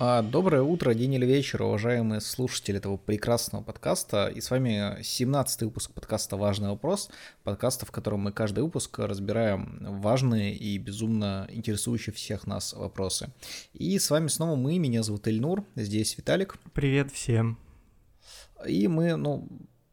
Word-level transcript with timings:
А, 0.00 0.22
доброе 0.22 0.62
утро, 0.62 0.94
день 0.94 1.14
или 1.14 1.26
вечер, 1.26 1.60
уважаемые 1.62 2.20
слушатели 2.20 2.78
этого 2.78 2.96
прекрасного 2.96 3.64
подкаста. 3.64 4.28
И 4.28 4.40
с 4.40 4.48
вами 4.48 5.00
17-й 5.00 5.64
выпуск 5.64 5.90
подкаста 5.90 6.36
«Важный 6.36 6.68
вопрос», 6.68 7.10
подкаста, 7.42 7.84
в 7.84 7.90
котором 7.90 8.20
мы 8.20 8.30
каждый 8.30 8.62
выпуск 8.62 8.96
разбираем 9.00 9.80
важные 10.00 10.54
и 10.54 10.78
безумно 10.78 11.48
интересующие 11.50 12.14
всех 12.14 12.46
нас 12.46 12.74
вопросы. 12.74 13.30
И 13.72 13.98
с 13.98 14.08
вами 14.10 14.28
снова 14.28 14.54
мы, 14.54 14.78
меня 14.78 15.02
зовут 15.02 15.26
Эльнур, 15.26 15.64
здесь 15.74 16.16
Виталик. 16.16 16.58
Привет 16.74 17.10
всем. 17.10 17.58
И 18.68 18.86
мы, 18.86 19.16
ну, 19.16 19.48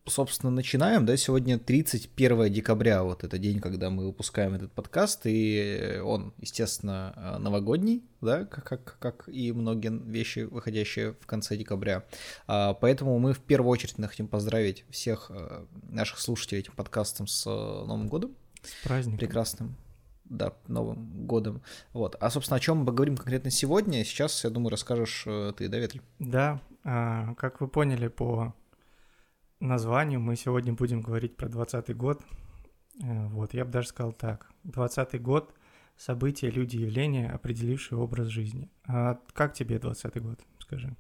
собственно, 0.07 0.51
начинаем, 0.51 1.05
да, 1.05 1.17
сегодня 1.17 1.57
31 1.57 2.51
декабря, 2.51 3.04
вот 3.04 3.23
это 3.23 3.37
день, 3.37 3.59
когда 3.59 3.89
мы 3.89 4.05
выпускаем 4.05 4.54
этот 4.54 4.71
подкаст, 4.71 5.21
и 5.25 5.99
он, 6.04 6.33
естественно, 6.37 7.37
новогодний, 7.39 8.04
да, 8.21 8.46
как, 8.46 8.63
как, 8.63 8.97
как 8.99 9.29
и 9.29 9.51
многие 9.51 9.91
вещи, 9.91 10.39
выходящие 10.39 11.13
в 11.13 11.25
конце 11.25 11.57
декабря. 11.57 12.05
А, 12.47 12.73
поэтому 12.73 13.18
мы 13.19 13.33
в 13.33 13.39
первую 13.39 13.71
очередь 13.71 13.96
хотим 13.96 14.27
поздравить 14.27 14.86
всех 14.89 15.27
э, 15.29 15.65
наших 15.89 16.19
слушателей 16.19 16.60
этим 16.60 16.74
подкастом 16.74 17.27
с 17.27 17.46
э, 17.47 17.49
Новым 17.49 18.07
годом. 18.07 18.35
С 18.61 18.83
праздником. 18.83 19.19
Прекрасным. 19.19 19.75
Да, 20.25 20.54
Новым 20.68 21.25
годом. 21.27 21.61
Вот. 21.93 22.15
А, 22.19 22.29
собственно, 22.29 22.57
о 22.57 22.60
чем 22.60 22.77
мы 22.79 22.85
поговорим 22.85 23.15
конкретно 23.15 23.51
сегодня, 23.51 24.04
сейчас, 24.04 24.43
я 24.43 24.49
думаю, 24.49 24.71
расскажешь 24.71 25.24
э, 25.27 25.54
ты, 25.55 25.68
да, 25.68 25.77
Ветрь? 25.77 25.99
Да, 26.19 26.61
а, 26.83 27.35
как 27.35 27.61
вы 27.61 27.68
поняли 27.68 28.07
по 28.07 28.54
названию 29.65 30.19
мы 30.19 30.36
сегодня 30.36 30.74
будем 30.74 31.01
говорить 31.01 31.36
про 31.36 31.50
20 31.50 31.96
год. 31.96 32.22
Э, 33.03 33.28
вот, 33.28 33.53
я 33.53 33.66
бы 33.66 33.72
даже 33.72 33.88
сказал 33.88 34.14
так. 34.14 34.50
20 34.64 35.22
год— 35.22 35.53
события, 35.97 36.50
люди, 36.50 36.78
явления, 36.78 37.30
определившие 37.30 37.97
образ 37.97 38.28
жизни. 38.28 38.69
А 38.88 39.19
как 39.33 39.53
тебе 39.53 39.80
20 39.80 40.21
год, 40.21 40.39
скажи? 40.59 40.95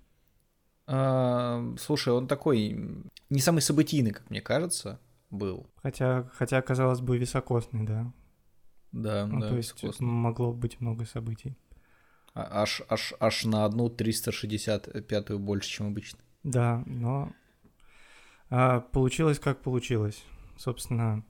А, 0.87 1.63
слушай, 1.77 2.13
он 2.13 2.27
такой 2.27 3.03
не 3.29 3.39
самый 3.39 3.61
событийный, 3.61 4.11
как 4.11 4.29
мне 4.29 4.41
кажется, 4.41 4.99
был. 5.29 5.69
Хотя, 5.81 6.29
хотя 6.33 6.61
казалось 6.61 7.01
бы, 7.01 7.17
високосный, 7.17 7.85
да? 7.85 8.13
Да, 8.91 9.25
ну, 9.25 9.41
да, 9.41 9.49
то 9.49 9.57
есть 9.57 9.73
високосный. 9.73 10.07
могло 10.07 10.53
быть 10.53 10.79
много 10.79 11.05
событий. 11.05 11.57
А, 12.33 12.61
аж, 12.61 12.81
аж, 12.89 13.13
аж 13.19 13.45
на 13.45 13.65
одну 13.65 13.87
365-ю 13.89 15.39
больше, 15.39 15.69
чем 15.69 15.87
обычно. 15.87 16.19
Да, 16.43 16.83
но 16.85 17.33
а, 18.49 18.81
получилось 18.81 19.39
как 19.39 19.61
получилось. 19.61 20.23
Собственно, 20.57 21.23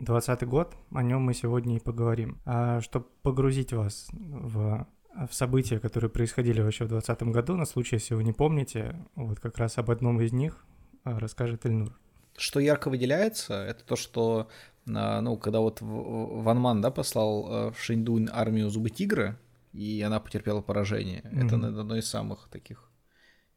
20 0.00 0.46
год, 0.46 0.74
о 0.92 1.02
нем 1.02 1.22
мы 1.22 1.34
сегодня 1.34 1.76
и 1.76 1.80
поговорим. 1.80 2.40
А 2.44 2.80
чтобы 2.80 3.06
погрузить 3.22 3.72
вас 3.72 4.08
в, 4.12 4.86
в 5.14 5.34
события, 5.34 5.78
которые 5.78 6.10
происходили 6.10 6.60
вообще 6.60 6.84
в 6.84 6.88
2020 6.88 7.34
году, 7.34 7.56
на 7.56 7.64
случай, 7.64 7.96
если 7.96 8.14
вы 8.14 8.24
не 8.24 8.32
помните, 8.32 8.96
вот 9.14 9.40
как 9.40 9.58
раз 9.58 9.78
об 9.78 9.90
одном 9.90 10.20
из 10.20 10.32
них 10.32 10.64
а, 11.04 11.18
расскажет 11.18 11.64
Эльнур. 11.66 11.98
Что 12.36 12.58
ярко 12.60 12.90
выделяется, 12.90 13.54
это 13.54 13.84
то, 13.84 13.96
что, 13.96 14.48
а, 14.92 15.20
ну, 15.20 15.36
когда 15.36 15.60
вот 15.60 15.78
Ван 15.80 16.58
Ман, 16.58 16.80
да, 16.80 16.90
послал 16.90 17.46
а, 17.48 17.70
в 17.70 17.80
Шэньдунь 17.80 18.28
армию 18.32 18.70
Зубы 18.70 18.90
Тигра, 18.90 19.38
и 19.72 20.02
она 20.02 20.20
потерпела 20.20 20.60
поражение. 20.60 21.22
Mm-hmm. 21.22 21.46
Это 21.46 21.80
одно 21.80 21.96
из 21.96 22.08
самых 22.08 22.48
таких 22.50 22.90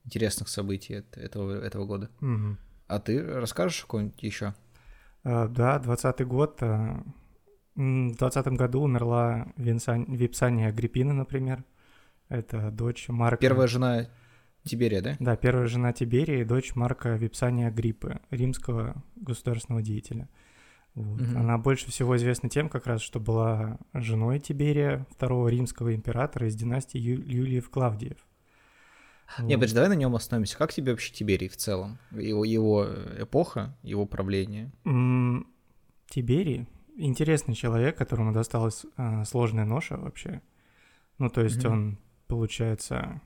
интересных 0.07 0.47
событий 0.49 1.03
этого, 1.11 1.61
этого 1.61 1.85
года. 1.85 2.09
Угу. 2.21 2.57
А 2.87 2.99
ты 2.99 3.21
расскажешь 3.21 3.81
какой-нибудь 3.81 4.23
еще? 4.23 4.55
А, 5.23 5.47
да, 5.47 5.77
двадцатый 5.77 6.25
год. 6.25 6.57
А, 6.61 7.03
в 7.75 8.15
двадцатом 8.15 8.55
году 8.55 8.81
умерла 8.81 9.47
Винсан... 9.57 10.05
Випсания 10.05 10.69
Агриппина, 10.69 11.13
например. 11.13 11.63
Это 12.29 12.71
дочь 12.71 13.09
Марка... 13.09 13.37
Первая 13.37 13.67
жена 13.67 14.07
Тиберия, 14.63 15.01
да? 15.01 15.15
Да, 15.19 15.35
первая 15.35 15.67
жена 15.67 15.93
Тиберия 15.93 16.41
и 16.41 16.45
дочь 16.45 16.73
Марка 16.73 17.15
Випсания 17.15 17.67
Агриппы, 17.67 18.19
римского 18.31 19.03
государственного 19.15 19.81
деятеля. 19.81 20.29
Вот. 20.95 21.21
Угу. 21.21 21.37
Она 21.37 21.57
больше 21.57 21.91
всего 21.91 22.15
известна 22.15 22.49
тем, 22.49 22.69
как 22.69 22.87
раз, 22.87 23.01
что 23.01 23.19
была 23.19 23.77
женой 23.93 24.39
Тиберия, 24.39 25.05
второго 25.11 25.49
римского 25.49 25.93
императора 25.93 26.47
из 26.47 26.55
династии 26.55 26.97
Ю... 26.97 27.21
Юлиев 27.21 27.69
Клавдиев. 27.69 28.17
Не, 29.39 29.55
подожди, 29.55 29.75
давай 29.75 29.89
на 29.89 29.95
нем 29.95 30.15
остановимся. 30.15 30.57
Как 30.57 30.73
тебе 30.73 30.91
вообще 30.91 31.13
Тиберий 31.13 31.47
в 31.49 31.57
целом? 31.57 31.97
Его, 32.11 32.45
его 32.45 32.87
эпоха, 33.19 33.77
его 33.83 34.05
правление? 34.05 34.71
Тиберий 36.09 36.67
интересный 36.97 37.55
человек, 37.55 37.97
которому 37.97 38.33
досталась 38.33 38.85
э, 38.97 39.23
сложная 39.25 39.65
ноша 39.65 39.97
вообще. 39.97 40.41
Ну, 41.17 41.29
то 41.29 41.41
есть 41.41 41.63
mm-hmm. 41.63 41.71
он, 41.71 41.97
получается, 42.27 43.21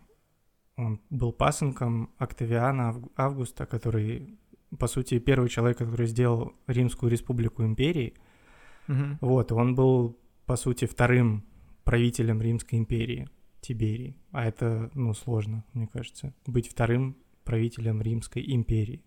он 0.76 1.02
был 1.10 1.34
пасынком 1.34 2.12
Октавиана 2.18 3.02
Августа, 3.16 3.66
который, 3.66 4.38
по 4.78 4.88
сути, 4.88 5.20
первый 5.20 5.50
человек, 5.50 5.78
который 5.78 6.08
сделал 6.08 6.54
Римскую 6.68 7.12
республику 7.12 7.64
империей. 7.64 8.14
Mm-hmm. 8.88 9.18
Вот, 9.22 9.52
он 9.52 9.76
был, 9.76 10.18
по 10.46 10.56
сути, 10.56 10.86
вторым 10.86 11.46
правителем 11.84 12.42
Римской 12.42 12.78
империи. 12.78 13.30
Тиберий. 13.62 14.18
А 14.32 14.46
это, 14.46 14.90
ну, 14.94 15.14
сложно, 15.14 15.64
мне 15.74 15.88
кажется, 15.88 16.34
быть 16.46 16.70
вторым 16.70 17.16
правителем 17.44 18.02
Римской 18.02 18.44
империи. 18.54 19.04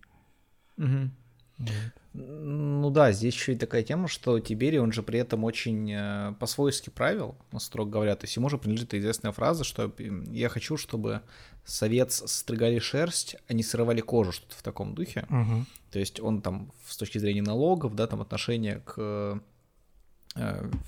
Угу. 0.77 1.11
Вот. 1.57 1.71
Ну 2.13 2.89
да, 2.89 3.11
здесь 3.11 3.33
еще 3.33 3.53
и 3.53 3.57
такая 3.57 3.83
тема, 3.83 4.07
что 4.07 4.39
Тиберий, 4.39 4.79
он 4.79 4.91
же 4.91 5.03
при 5.03 5.19
этом 5.19 5.43
очень 5.43 5.91
э, 5.91 6.33
по-свойски 6.39 6.89
правил, 6.89 7.35
строго 7.57 7.91
говоря. 7.91 8.15
То 8.15 8.25
есть 8.25 8.35
ему 8.35 8.49
же 8.49 8.57
принадлежит 8.57 8.93
известная 8.93 9.31
фраза, 9.31 9.63
что 9.63 9.93
я 10.31 10.49
хочу, 10.49 10.77
чтобы 10.77 11.21
совет 11.65 12.11
стригали 12.11 12.79
шерсть, 12.79 13.37
а 13.47 13.53
не 13.53 13.63
срывали 13.63 14.01
кожу, 14.01 14.31
что-то 14.31 14.55
в 14.55 14.63
таком 14.63 14.95
духе. 14.95 15.25
Угу. 15.29 15.65
То 15.91 15.99
есть 15.99 16.19
он 16.19 16.41
там 16.41 16.71
с 16.87 16.97
точки 16.97 17.17
зрения 17.17 17.41
налогов, 17.41 17.95
да, 17.95 18.07
там 18.07 18.21
отношения 18.21 18.81
к 18.85 18.95
Э, 18.97 19.39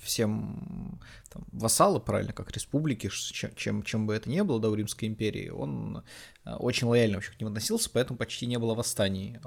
всем 0.02 1.00
там, 1.30 1.44
вассалы, 1.52 2.00
правильно, 2.00 2.32
как 2.32 2.50
республики, 2.52 3.10
чем, 3.56 3.82
чем 3.82 4.06
бы 4.06 4.14
это 4.14 4.28
ни 4.28 4.40
было, 4.40 4.60
да, 4.60 4.68
в 4.68 4.74
Римской 4.74 5.08
империи, 5.08 5.48
он 5.48 6.04
э, 6.44 6.54
очень 6.54 6.86
лояльно 6.86 7.16
вообще 7.16 7.32
к 7.32 7.40
ним 7.40 7.48
относился, 7.48 7.90
поэтому 7.92 8.18
почти 8.18 8.46
не 8.46 8.58
было 8.58 8.74
восстаний 8.74 9.38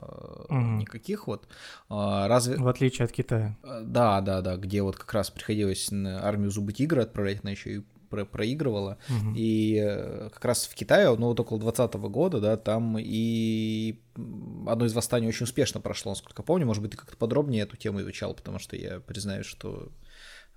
угу. 0.49 0.55
никаких 0.55 1.27
вот. 1.27 1.47
А, 1.89 2.27
разве... 2.27 2.57
В 2.57 2.67
отличие 2.67 3.05
от 3.05 3.11
Китая. 3.11 3.57
Да, 3.63 4.21
да, 4.21 4.41
да, 4.41 4.57
где 4.57 4.81
вот 4.81 4.95
как 4.95 5.13
раз 5.13 5.29
приходилось 5.29 5.91
армию 5.91 6.51
Зубы 6.51 6.73
Тигра 6.73 7.03
отправлять, 7.03 7.43
на 7.43 7.49
еще 7.49 7.75
и 7.75 7.83
про 8.11 8.25
проигрывала. 8.25 8.97
Угу. 9.09 9.33
И 9.35 9.81
э, 9.81 10.29
как 10.31 10.45
раз 10.45 10.67
в 10.67 10.75
Китае, 10.75 11.15
ну 11.15 11.27
вот 11.27 11.39
около 11.39 11.59
2020 11.59 11.95
года, 12.11 12.39
да, 12.39 12.57
там 12.57 12.97
и 12.99 13.99
одно 14.67 14.85
из 14.85 14.93
восстаний 14.93 15.27
очень 15.27 15.45
успешно 15.45 15.81
прошло, 15.81 16.11
насколько 16.11 16.43
помню. 16.43 16.67
Может 16.67 16.83
быть, 16.83 16.91
ты 16.91 16.97
как-то 16.97 17.17
подробнее 17.17 17.63
эту 17.63 17.77
тему 17.77 18.01
изучал, 18.01 18.35
потому 18.35 18.59
что 18.59 18.75
я 18.75 18.99
признаю, 18.99 19.43
что 19.43 19.89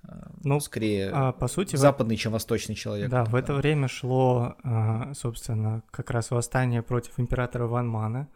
э, 0.02 0.08
ну, 0.42 0.60
скорее 0.60 1.10
а, 1.12 1.32
по 1.32 1.48
сути, 1.48 1.76
западный, 1.76 2.16
в... 2.16 2.20
чем 2.20 2.32
восточный 2.32 2.74
человек. 2.74 3.08
Да, 3.08 3.24
в 3.24 3.34
это 3.34 3.54
время 3.54 3.88
шло, 3.88 4.56
а, 4.64 5.14
собственно, 5.14 5.82
как 5.90 6.10
раз 6.10 6.30
восстание 6.30 6.82
против 6.82 7.18
императора 7.18 7.66
Ван 7.66 7.88
Мана. 7.88 8.28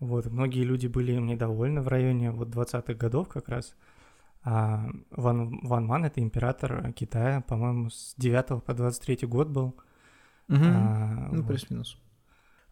Вот, 0.00 0.26
многие 0.26 0.64
люди 0.64 0.86
были 0.86 1.12
им 1.12 1.26
недовольны 1.26 1.82
в 1.82 1.88
районе 1.88 2.30
вот 2.30 2.48
20-х 2.48 2.94
годов 2.94 3.28
как 3.28 3.48
раз. 3.48 3.74
А 4.42 4.88
Ван, 5.10 5.60
Ван 5.62 5.86
Ман— 5.86 6.04
это 6.06 6.20
император 6.20 6.92
Китая, 6.92 7.42
по-моему, 7.42 7.90
с 7.90 8.14
9 8.16 8.64
по 8.64 8.74
23 8.74 9.26
год 9.26 9.48
был. 9.48 9.76
Угу. 10.48 10.58
А, 10.58 11.28
ну, 11.30 11.38
вот. 11.38 11.46
плюс-минус. 11.46 11.98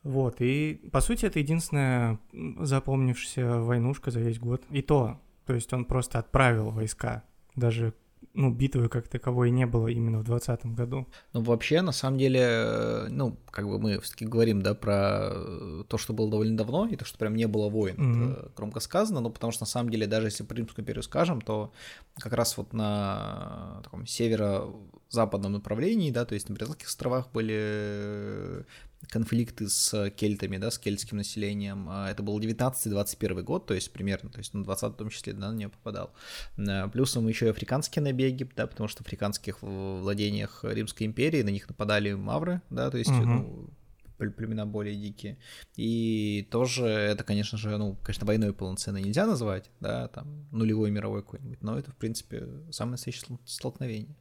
Вот, 0.03 0.41
и, 0.41 0.89
по 0.93 1.01
сути, 1.01 1.27
это 1.27 1.39
единственная 1.39 2.19
запомнившаяся 2.61 3.61
войнушка 3.61 4.11
за 4.11 4.21
весь 4.21 4.39
год. 4.39 4.65
И 4.71 4.81
то, 4.81 5.21
то 5.45 5.55
есть 5.55 5.73
он 5.73 5.85
просто 5.85 6.19
отправил 6.19 6.71
войска, 6.71 7.25
даже 7.57 7.95
ну, 8.35 8.51
битвы 8.51 8.89
как 8.89 9.09
таковой 9.09 9.51
не 9.51 9.67
было 9.67 9.89
именно 9.89 10.19
в 10.19 10.25
2020 10.25 10.75
году. 10.75 11.09
Ну, 11.33 11.43
вообще, 11.43 11.83
на 11.83 11.93
самом 11.93 12.19
деле, 12.19 12.41
э, 12.41 13.09
ну, 13.11 13.37
как 13.51 13.67
бы 13.67 13.79
мы 13.79 14.01
все-таки 14.01 14.27
говорим, 14.27 14.63
да, 14.63 14.75
про 14.75 15.31
э, 15.33 15.85
то, 15.89 15.99
что 15.99 16.13
было 16.13 16.31
довольно 16.31 16.57
давно, 16.57 16.87
и 16.87 16.97
то, 16.97 17.05
что 17.05 17.19
прям 17.19 17.35
не 17.35 17.47
было 17.47 17.69
войн, 17.69 17.97
mm-hmm. 17.97 18.33
это 18.33 18.53
громко 18.57 18.81
сказано, 18.81 19.21
но 19.21 19.31
потому 19.31 19.53
что, 19.53 19.63
на 19.63 19.67
самом 19.67 19.91
деле, 19.91 20.07
даже 20.07 20.29
если 20.29 20.45
про 20.45 20.57
Римскую 20.57 20.85
империю 20.85 21.03
скажем, 21.03 21.41
то 21.41 21.73
как 22.15 22.33
раз 22.33 22.57
вот 22.57 22.73
на 22.73 23.81
таком 23.83 24.07
северо-западном 24.07 25.53
направлении, 25.53 26.11
да, 26.11 26.25
то 26.25 26.35
есть 26.35 26.49
на 26.49 26.55
Британских 26.55 26.89
островах 26.89 27.33
были 27.33 28.65
конфликты 29.07 29.69
с 29.69 30.11
кельтами, 30.11 30.59
да, 30.59 30.71
с 30.71 30.79
кельтским 30.79 31.17
населением. 31.17 31.87
А, 31.89 32.11
это 32.11 32.23
был 32.23 32.39
19-21 32.39 33.43
год, 33.43 33.67
то 33.67 33.75
есть 33.75 33.93
примерно, 33.93 34.31
то 34.31 34.39
есть 34.39 34.55
на 34.55 34.65
20 34.65 34.93
в 34.93 34.97
том 34.97 35.09
числе, 35.11 35.33
да, 35.33 35.51
на 35.51 35.57
нее 35.57 35.69
попадал. 35.69 36.13
А, 36.59 36.89
плюсом 36.89 37.29
еще 37.29 37.47
и 37.47 37.51
африканские 37.51 38.03
набеги, 38.03 38.49
да, 38.57 38.67
потому 38.67 38.89
что 38.89 39.03
в 39.03 39.07
африканских 39.07 39.63
владениях 39.63 40.65
Римской 40.65 41.07
империи 41.07 41.43
на 41.43 41.51
них 41.51 41.69
нападали 41.69 42.13
мавры, 42.13 42.61
да, 42.71 42.91
то 42.91 42.99
есть, 42.99 43.11
угу. 43.11 43.25
ну, 43.25 43.71
племена 44.19 44.67
более 44.67 44.97
дикие. 44.97 45.39
И 45.77 46.47
тоже 46.51 46.87
это, 46.87 47.25
конечно 47.25 47.57
же, 47.57 47.77
ну, 47.77 47.97
конечно, 48.03 48.27
войной 48.27 48.53
полноценной 48.53 49.03
нельзя 49.03 49.27
назвать, 49.27 49.71
да, 49.81 50.09
там, 50.09 50.47
нулевой 50.51 50.91
мировой 50.91 51.23
какой-нибудь, 51.23 51.63
но 51.63 51.79
это, 51.79 51.91
в 51.91 51.97
принципе, 51.97 52.49
самое 52.71 52.93
настоящее 52.93 53.39
столкновение. 53.45 54.17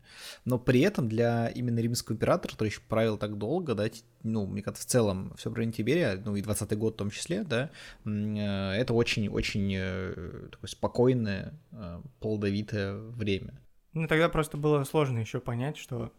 Но 0.46 0.60
при 0.60 0.82
этом 0.82 1.10
для 1.10 1.48
именно 1.48 1.80
римского 1.80 2.16
императора, 2.16 2.52
который 2.54 2.70
еще 2.70 2.82
правил 2.88 3.18
так 3.18 3.38
долго, 3.38 3.76
да, 3.76 3.88
ну, 4.24 4.46
мне 4.46 4.62
кажется, 4.62 4.88
в 4.88 4.90
целом 4.90 5.34
все 5.38 5.50
время 5.50 5.72
Тиберия, 5.72 6.22
ну, 6.24 6.36
и 6.36 6.42
20-й 6.42 6.76
год 6.76 6.96
в 6.96 6.98
том 6.98 7.10
числе, 7.10 7.44
да, 7.44 7.72
э, 8.06 8.10
это 8.10 8.94
очень-очень 8.94 9.74
э, 9.76 10.48
такое 10.52 10.70
спокойное, 10.70 11.54
э, 11.72 12.02
плодовитое 12.20 12.96
время. 12.96 13.60
Ну, 13.94 14.08
тогда 14.08 14.30
просто 14.30 14.58
было 14.58 14.84
сложно 14.84 15.20
еще 15.20 15.40
понять, 15.40 15.78
что 15.78 16.12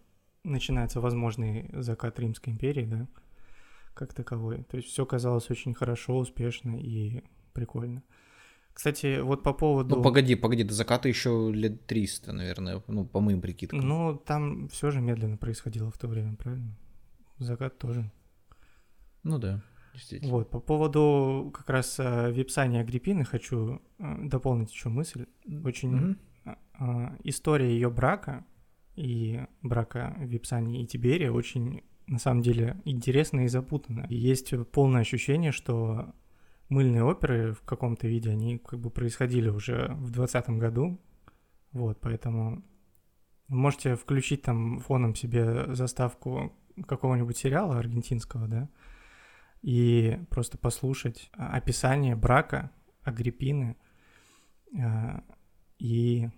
начинается 0.45 1.01
возможный 1.01 1.71
закат 1.73 2.19
Римской 2.19 2.53
империи, 2.53 2.87
да, 2.87 3.07
как 3.99 4.15
таковой. 4.15 4.63
То 4.65 4.77
есть 4.77 4.89
все 4.89 5.05
казалось 5.05 5.51
очень 5.51 5.75
хорошо, 5.75 6.17
успешно 6.17 6.81
и 6.81 7.23
прикольно. 7.53 8.03
Кстати, 8.73 9.21
вот 9.21 9.43
по 9.43 9.53
поводу... 9.53 9.97
Ну, 9.97 10.03
погоди, 10.03 10.37
погоди, 10.37 10.63
до 10.63 10.73
заката 10.73 11.09
еще 11.09 11.51
лет 11.53 11.87
300, 11.87 12.33
наверное, 12.33 12.81
ну, 12.87 13.05
по 13.05 13.19
моим 13.19 13.41
прикидкам. 13.41 13.81
Ну, 13.81 14.17
там 14.17 14.69
все 14.69 14.93
же 14.93 15.01
медленно 15.01 15.37
происходило 15.37 15.91
в 15.91 15.99
то 15.99 16.07
время, 16.07 16.37
правильно? 16.37 16.79
Закат 17.39 17.77
тоже. 17.79 18.09
Ну 19.25 19.39
да, 19.39 19.61
действительно. 19.95 20.33
Вот, 20.33 20.51
по 20.51 20.61
поводу 20.61 21.51
как 21.53 21.69
раз 21.69 21.99
э, 21.99 22.31
Випсани 22.31 22.79
Агриппины 22.79 23.25
хочу 23.25 23.83
э, 23.99 24.17
дополнить 24.23 24.73
еще 24.73 24.91
мысль. 24.91 25.27
Очень 25.65 26.17
mm-hmm. 26.45 27.19
история 27.25 27.71
ее 27.71 27.91
брака 27.91 28.47
и 28.95 29.45
брака 29.63 30.15
Випсани 30.21 30.83
и 30.83 30.87
Тиберия 30.87 31.33
очень 31.33 31.83
на 32.09 32.19
самом 32.19 32.43
деле 32.43 32.81
интересно 32.85 33.45
и 33.45 33.49
запутанно. 33.49 34.07
Есть 34.09 34.53
полное 34.73 35.03
ощущение, 35.03 35.53
что 35.53 36.15
мыльные 36.69 37.05
оперы 37.05 37.53
в 37.53 37.63
каком-то 37.63 38.09
виде, 38.09 38.31
они 38.31 38.59
как 38.59 38.81
бы 38.81 38.91
происходили 38.91 39.49
уже 39.49 39.89
в 39.95 40.11
2020 40.11 40.51
году. 40.51 41.01
Вот, 41.73 42.01
поэтому 42.01 42.65
можете 43.49 43.95
включить 43.95 44.43
там 44.43 44.79
фоном 44.81 45.15
себе 45.15 45.75
заставку 45.75 46.53
какого-нибудь 46.87 47.37
сериала 47.37 47.79
аргентинского, 47.79 48.49
да, 48.49 48.69
и 49.63 50.19
просто 50.31 50.57
послушать 50.57 51.31
описание 51.33 52.15
брака 52.15 52.71
Агриппины 53.03 53.77
э, 54.77 55.21
и 55.79 56.29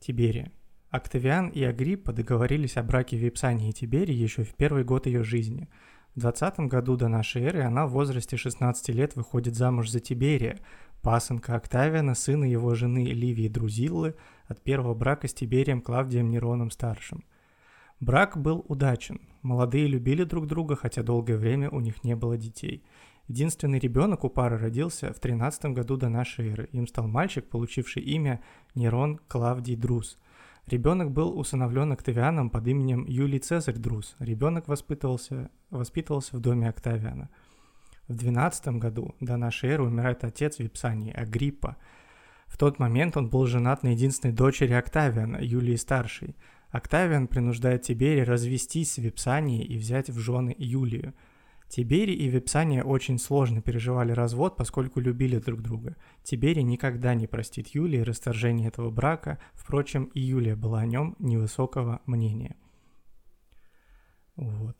Тиберия. 0.00 0.52
Октавиан 0.94 1.48
и 1.48 1.64
Агриппа 1.64 2.12
договорились 2.12 2.76
о 2.76 2.84
браке 2.84 3.16
Випсании 3.16 3.70
и 3.70 3.72
Тиберии 3.72 4.14
еще 4.14 4.44
в 4.44 4.54
первый 4.54 4.84
год 4.84 5.06
ее 5.06 5.24
жизни. 5.24 5.68
В 6.14 6.20
20 6.20 6.60
году 6.70 6.94
до 6.94 7.08
нашей 7.08 7.42
эры 7.42 7.62
она 7.62 7.88
в 7.88 7.90
возрасте 7.90 8.36
16 8.36 8.90
лет 8.90 9.16
выходит 9.16 9.56
замуж 9.56 9.90
за 9.90 9.98
Тиберия, 9.98 10.60
пасынка 11.02 11.56
Октавиана, 11.56 12.14
сына 12.14 12.44
его 12.44 12.76
жены 12.76 13.06
Ливии 13.06 13.48
Друзиллы, 13.48 14.14
от 14.46 14.62
первого 14.62 14.94
брака 14.94 15.26
с 15.26 15.34
Тиберием 15.34 15.80
Клавдием 15.80 16.30
Нероном 16.30 16.70
старшим. 16.70 17.24
Брак 17.98 18.40
был 18.40 18.64
удачен. 18.68 19.20
Молодые 19.42 19.88
любили 19.88 20.22
друг 20.22 20.46
друга, 20.46 20.76
хотя 20.76 21.02
долгое 21.02 21.38
время 21.38 21.70
у 21.70 21.80
них 21.80 22.04
не 22.04 22.14
было 22.14 22.36
детей. 22.38 22.84
Единственный 23.26 23.80
ребенок 23.80 24.22
у 24.22 24.28
пары 24.28 24.58
родился 24.58 25.12
в 25.12 25.18
13 25.18 25.72
году 25.74 25.96
до 25.96 26.08
нашей 26.08 26.52
эры. 26.52 26.68
Им 26.70 26.86
стал 26.86 27.08
мальчик, 27.08 27.48
получивший 27.48 28.02
имя 28.02 28.40
Нерон 28.76 29.18
Клавдий 29.26 29.74
Друз– 29.74 30.20
Ребенок 30.66 31.10
был 31.10 31.38
усыновлен 31.38 31.92
Октавианом 31.92 32.48
под 32.48 32.66
именем 32.66 33.04
Юлий 33.06 33.38
Цезарь 33.38 33.76
Друз. 33.76 34.16
Ребенок 34.18 34.66
воспитывался, 34.66 35.50
воспитывался 35.70 36.36
в 36.36 36.40
доме 36.40 36.68
Октавиана. 36.68 37.28
В 38.08 38.14
12 38.14 38.68
году 38.78 39.14
до 39.20 39.36
нашей 39.36 39.70
эры 39.70 39.84
умирает 39.84 40.24
отец 40.24 40.58
Випсании, 40.58 41.12
Агриппа. 41.12 41.76
В 42.46 42.56
тот 42.56 42.78
момент 42.78 43.16
он 43.16 43.28
был 43.28 43.46
женат 43.46 43.82
на 43.82 43.88
единственной 43.88 44.32
дочери 44.32 44.72
Октавиана, 44.72 45.38
Юлии 45.40 45.76
Старшей. 45.76 46.36
Октавиан 46.70 47.28
принуждает 47.28 47.82
Тиберия 47.82 48.24
развестись 48.24 48.92
с 48.92 48.98
Випсанией 48.98 49.64
и 49.64 49.76
взять 49.76 50.08
в 50.08 50.18
жены 50.18 50.54
Юлию– 50.58 51.14
Тиберий 51.68 52.14
и 52.14 52.28
Випсания 52.28 52.84
очень 52.84 53.18
сложно 53.18 53.60
переживали 53.60 54.12
развод, 54.12 54.56
поскольку 54.56 55.00
любили 55.00 55.38
друг 55.38 55.62
друга. 55.62 55.96
Тиберий 56.22 56.62
никогда 56.62 57.14
не 57.14 57.26
простит 57.26 57.68
Юлии 57.68 57.98
расторжение 57.98 58.68
этого 58.68 58.90
брака, 58.90 59.38
впрочем, 59.54 60.04
и 60.14 60.20
Юлия 60.20 60.56
была 60.56 60.80
о 60.80 60.86
нем 60.86 61.16
невысокого 61.18 62.00
мнения. 62.06 62.56
Вот. 64.36 64.76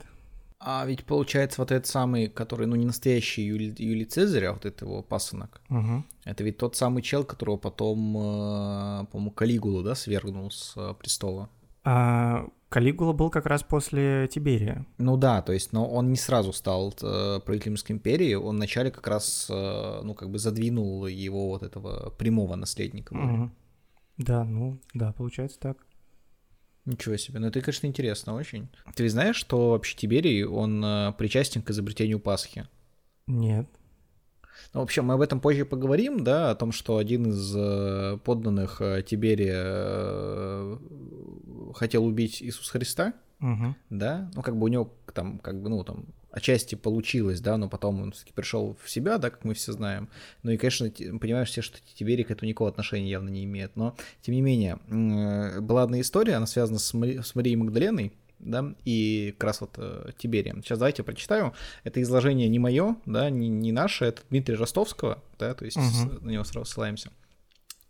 А 0.66 0.86
ведь 0.86 1.04
получается 1.04 1.60
вот 1.60 1.72
этот 1.72 1.86
самый, 1.86 2.28
который, 2.28 2.66
ну, 2.66 2.74
не 2.74 2.86
настоящий 2.86 3.42
Юлий, 3.42 3.74
Юлий 3.76 4.06
Цезарь, 4.06 4.46
а 4.46 4.52
вот 4.54 4.64
это 4.64 4.86
его 4.86 5.02
пасынок. 5.02 5.60
Угу. 5.68 6.04
Это 6.24 6.44
ведь 6.44 6.56
тот 6.56 6.74
самый 6.74 7.02
чел, 7.02 7.24
которого 7.24 7.58
потом, 7.58 8.16
э, 8.16 9.06
по-моему, 9.12 9.30
Калигулу, 9.30 9.82
да, 9.82 9.94
свергнул 9.94 10.50
с 10.50 10.72
э, 10.76 10.94
престола. 10.98 11.50
А, 11.84 12.46
Калигула 12.74 13.12
был 13.12 13.30
как 13.30 13.46
раз 13.46 13.62
после 13.62 14.26
Тиберия. 14.26 14.84
Ну 14.98 15.16
да, 15.16 15.42
то 15.42 15.52
есть, 15.52 15.72
но 15.72 15.88
он 15.88 16.10
не 16.10 16.16
сразу 16.16 16.52
стал 16.52 16.92
э, 17.00 17.38
правителем 17.46 17.74
Римской 17.74 17.94
империи, 17.94 18.34
он 18.34 18.56
вначале 18.56 18.90
как 18.90 19.06
раз, 19.06 19.46
э, 19.48 20.00
ну, 20.02 20.12
как 20.14 20.28
бы 20.28 20.40
задвинул 20.40 21.06
его 21.06 21.50
вот 21.50 21.62
этого 21.62 22.10
прямого 22.10 22.56
наследника. 22.56 23.12
Угу. 23.12 23.50
Да, 24.16 24.42
ну, 24.42 24.80
да, 24.92 25.12
получается 25.12 25.60
так. 25.60 25.86
Ничего 26.84 27.16
себе, 27.16 27.38
ну 27.38 27.46
это, 27.46 27.60
конечно, 27.60 27.86
интересно 27.86 28.34
очень. 28.34 28.68
Ты 28.96 29.08
знаешь, 29.08 29.36
что 29.36 29.70
вообще 29.70 29.96
Тиберий, 29.96 30.42
он 30.42 30.84
э, 30.84 31.12
причастен 31.16 31.62
к 31.62 31.70
изобретению 31.70 32.18
Пасхи? 32.18 32.66
Нет. 33.28 33.68
Ну, 34.72 34.80
в 34.80 34.82
общем, 34.82 35.04
мы 35.06 35.14
об 35.14 35.20
этом 35.20 35.40
позже 35.40 35.64
поговорим, 35.64 36.24
да, 36.24 36.50
о 36.50 36.54
том, 36.54 36.72
что 36.72 36.96
один 36.96 37.30
из 37.30 37.54
э, 37.56 38.18
подданных 38.24 38.80
э, 38.80 39.02
Тиберия 39.02 39.62
э, 39.64 40.76
хотел 41.74 42.04
убить 42.04 42.42
Иисуса 42.42 42.72
Христа, 42.72 43.14
угу. 43.40 43.74
да, 43.90 44.30
ну, 44.34 44.42
как 44.42 44.56
бы 44.56 44.64
у 44.64 44.68
него 44.68 44.92
там, 45.12 45.38
как 45.38 45.62
бы, 45.62 45.68
ну, 45.68 45.84
там, 45.84 46.06
отчасти 46.30 46.74
получилось, 46.74 47.40
да, 47.40 47.56
но 47.56 47.68
потом 47.68 48.02
он 48.02 48.12
все-таки 48.12 48.32
пришел 48.32 48.76
в 48.82 48.90
себя, 48.90 49.18
да, 49.18 49.30
как 49.30 49.44
мы 49.44 49.54
все 49.54 49.72
знаем. 49.72 50.08
Ну 50.42 50.50
и, 50.50 50.56
конечно, 50.56 50.90
понимаешь 50.90 51.48
все, 51.48 51.62
что 51.62 51.78
Тиберий 51.94 52.24
к 52.24 52.30
этому 52.32 52.48
никакого 52.48 52.70
отношения 52.70 53.08
явно 53.08 53.28
не 53.28 53.44
имеет. 53.44 53.76
Но, 53.76 53.94
тем 54.20 54.34
не 54.34 54.40
менее, 54.40 54.78
была 55.60 55.84
одна 55.84 56.00
история, 56.00 56.34
она 56.34 56.46
связана 56.46 56.80
с, 56.80 56.92
Мари... 56.92 57.20
с 57.20 57.36
Марией 57.36 57.54
Магдаленой, 57.54 58.12
да, 58.44 58.74
и 58.84 59.34
как 59.38 59.48
раз 59.48 59.60
вот 59.60 59.74
э, 59.78 60.10
Тиберием. 60.16 60.62
Сейчас 60.62 60.78
давайте 60.78 61.02
прочитаю. 61.02 61.54
Это 61.82 62.00
изложение 62.02 62.48
не 62.48 62.58
мое, 62.58 62.96
да, 63.06 63.30
не, 63.30 63.48
не 63.48 63.72
наше, 63.72 64.04
это 64.04 64.22
Дмитрия 64.30 64.56
Ростовского, 64.56 65.22
да, 65.38 65.54
то 65.54 65.64
есть 65.64 65.76
угу. 65.76 66.24
на 66.24 66.30
него 66.30 66.44
сразу 66.44 66.70
ссылаемся. 66.70 67.10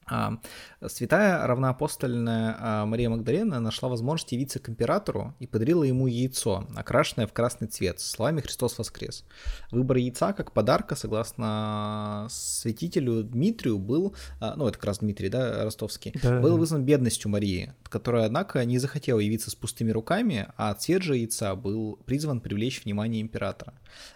А, 0.06 0.38
святая 0.86 1.46
равноапостольная 1.46 2.56
а, 2.58 2.86
Мария 2.86 3.08
Магдалена 3.08 3.60
нашла 3.60 3.88
возможность 3.88 4.32
явиться 4.32 4.58
к 4.58 4.68
императору 4.68 5.34
и 5.38 5.46
подарила 5.46 5.84
ему 5.84 6.06
яйцо, 6.06 6.66
окрашенное 6.74 7.26
в 7.26 7.32
красный 7.32 7.68
цвет, 7.68 8.00
с 8.00 8.10
словами 8.10 8.40
«Христос 8.40 8.78
воскрес». 8.78 9.24
Выбор 9.70 9.96
яйца 9.96 10.32
как 10.32 10.52
подарка, 10.52 10.94
согласно 10.94 12.26
святителю 12.30 13.22
Дмитрию, 13.22 13.78
был, 13.78 14.14
а, 14.40 14.54
ну 14.56 14.68
это 14.68 14.78
как 14.78 14.86
раз 14.86 14.98
Дмитрий, 14.98 15.28
да, 15.28 15.64
ростовский, 15.64 16.14
да, 16.22 16.40
был 16.40 16.58
вызван 16.58 16.84
бедностью 16.84 17.30
Марии, 17.30 17.72
которая, 17.84 18.26
однако, 18.26 18.64
не 18.64 18.78
захотела 18.78 19.20
явиться 19.20 19.50
с 19.50 19.54
пустыми 19.54 19.90
руками, 19.90 20.48
а 20.56 20.74
цвет 20.74 21.02
же 21.02 21.16
яйца 21.16 21.54
был 21.54 21.96
призван 22.04 22.40
привлечь 22.40 22.84
внимание 22.84 23.22
императора. 23.22 23.74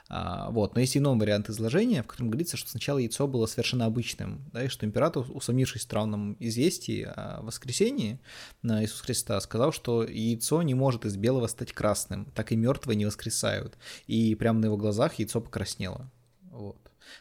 Вот. 0.09 0.75
Но 0.75 0.81
есть 0.81 0.97
и 0.97 1.01
новый 1.01 1.21
вариант 1.21 1.51
изложения, 1.51 2.03
в 2.03 2.07
котором 2.07 2.31
говорится, 2.31 2.57
что 2.57 2.71
сначала 2.71 2.99
яйцо 2.99 3.27
было 3.27 3.47
совершенно 3.47 3.85
обычным, 3.85 4.51
да, 4.53 4.65
и 4.65 4.69
что 4.69 4.87
император, 4.87 5.25
усомнившись 5.29 5.78
в 5.79 5.83
странном 5.83 6.37
известии 6.41 7.03
о 7.03 7.41
воскресении 7.43 8.21
на 8.63 8.83
Иисуса 8.83 9.05
Христа, 9.05 9.41
сказал, 9.41 9.73
что 9.73 10.05
яйцо 10.05 10.63
не 10.63 10.75
может 10.75 11.05
из 11.05 11.17
белого 11.17 11.47
стать 11.47 11.73
красным, 11.73 12.27
так 12.35 12.53
и 12.53 12.57
мертвые 12.57 12.97
не 12.97 13.07
воскресают. 13.07 13.79
И 14.07 14.35
прямо 14.35 14.61
на 14.61 14.67
его 14.67 14.77
глазах 14.77 15.15
яйцо 15.15 15.41
покраснело. 15.41 16.11
Вот. 16.43 16.79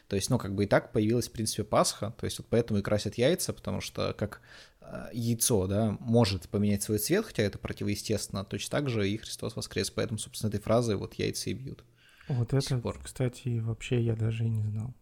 То 0.08 0.16
есть, 0.16 0.30
ну, 0.30 0.38
как 0.38 0.54
бы 0.54 0.64
и 0.64 0.66
так 0.66 0.92
появилась, 0.92 1.28
в 1.28 1.32
принципе, 1.32 1.64
Пасха, 1.64 2.14
то 2.18 2.24
есть 2.24 2.38
вот 2.38 2.48
поэтому 2.50 2.80
и 2.80 2.82
красят 2.82 3.16
яйца, 3.16 3.52
потому 3.52 3.80
что 3.80 4.14
как 4.16 4.42
а, 4.80 5.10
яйцо, 5.12 5.66
да, 5.66 5.96
может 6.00 6.48
поменять 6.48 6.82
свой 6.82 6.98
цвет, 6.98 7.26
хотя 7.26 7.42
это 7.42 7.58
противоестественно, 7.58 8.44
точно 8.44 8.70
так 8.70 8.88
же 8.88 9.08
и 9.08 9.16
Христос 9.16 9.56
воскрес, 9.56 9.90
поэтому, 9.90 10.18
собственно, 10.18 10.48
этой 10.48 10.60
фразой 10.60 10.96
вот 10.96 11.14
яйца 11.14 11.50
и 11.50 11.54
бьют. 11.54 11.84
Вот 12.28 12.52
это, 12.52 12.78
пор. 12.78 12.98
кстати, 13.02 13.58
вообще 13.58 14.02
я 14.02 14.14
даже 14.14 14.44
и 14.44 14.50
не 14.50 14.62
знал. 14.62 14.94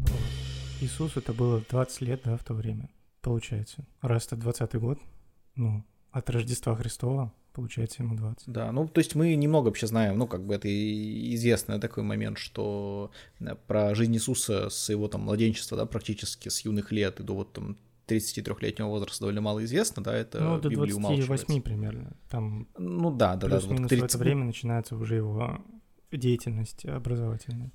Вопрос. 0.00 0.20
Иисусу 0.80 1.20
это 1.20 1.32
было 1.32 1.62
20 1.70 2.00
лет, 2.02 2.22
да, 2.24 2.36
в 2.36 2.44
то 2.44 2.54
время, 2.54 2.90
получается. 3.20 3.86
Раз 4.00 4.26
это 4.26 4.36
20 4.36 4.74
год, 4.76 4.98
ну, 5.54 5.84
от 6.10 6.30
Рождества 6.30 6.74
Христова, 6.74 7.32
получается 7.52 8.02
ему 8.02 8.16
20. 8.16 8.48
Да, 8.48 8.72
ну, 8.72 8.88
то 8.88 8.98
есть 8.98 9.14
мы 9.14 9.34
немного 9.34 9.66
вообще 9.66 9.86
знаем, 9.86 10.18
ну, 10.18 10.26
как 10.26 10.44
бы 10.44 10.54
это 10.54 10.68
известный 11.34 11.80
такой 11.80 12.02
момент, 12.02 12.38
что 12.38 13.10
э, 13.40 13.54
про 13.66 13.94
жизнь 13.94 14.14
Иисуса 14.14 14.70
с 14.70 14.88
его 14.88 15.08
там 15.08 15.22
младенчества, 15.22 15.76
да, 15.76 15.86
практически 15.86 16.48
с 16.48 16.60
юных 16.64 16.92
лет 16.92 17.20
и 17.20 17.22
до 17.22 17.34
вот 17.34 17.52
там 17.52 17.76
33-летнего 18.06 18.88
возраста 18.88 19.20
довольно 19.20 19.40
мало 19.40 19.64
известно, 19.64 20.02
да, 20.02 20.16
это 20.16 20.40
Ну, 20.40 20.60
до 20.60 20.68
Библия 20.68 20.96
28 20.96 21.62
примерно. 21.62 22.16
Там 22.28 22.68
Ну 22.76 23.10
да, 23.10 23.36
да, 23.36 23.48
да. 23.48 23.56
вот 23.56 23.68
плюс-минус 23.68 23.88
30 23.88 24.02
в 24.02 24.14
это 24.14 24.18
время 24.18 24.44
начинается 24.44 24.96
уже 24.96 25.16
его 25.16 25.58
деятельность 26.10 26.84
образовательная. 26.86 27.70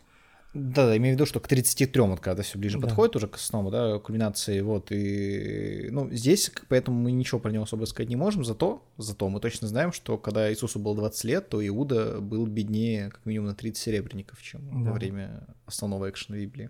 Да, 0.55 0.87
да, 0.87 0.95
имею 0.97 1.15
в 1.15 1.19
виду, 1.19 1.25
что 1.25 1.39
к 1.41 1.47
33, 1.49 2.01
вот 2.03 2.21
когда 2.21 2.41
все 2.41 2.57
ближе 2.57 2.79
Да. 2.79 2.87
подходит 2.87 3.15
уже 3.17 3.27
к 3.27 3.35
основному, 3.35 3.71
да, 3.71 3.99
кульминации, 3.99 4.61
вот, 4.61 4.89
и, 4.91 5.89
ну, 5.91 6.09
здесь, 6.11 6.49
поэтому 6.69 6.97
мы 6.97 7.11
ничего 7.11 7.39
про 7.41 7.51
него 7.51 7.63
особо 7.65 7.83
сказать 7.85 8.09
не 8.09 8.15
можем, 8.15 8.45
зато, 8.45 8.87
зато 8.97 9.27
мы 9.27 9.41
точно 9.41 9.67
знаем, 9.67 9.91
что 9.91 10.17
когда 10.17 10.49
Иисусу 10.51 10.79
было 10.79 10.95
20 10.95 11.23
лет, 11.25 11.49
то 11.49 11.65
Иуда 11.67 12.21
был 12.21 12.47
беднее 12.47 13.09
как 13.09 13.25
минимум 13.25 13.49
на 13.49 13.55
30 13.55 13.77
серебряников, 13.83 14.41
чем 14.41 14.83
Да. 14.83 14.91
во 14.91 14.95
время 14.95 15.45
основного 15.65 16.09
экшена 16.09 16.37
Библии. 16.37 16.69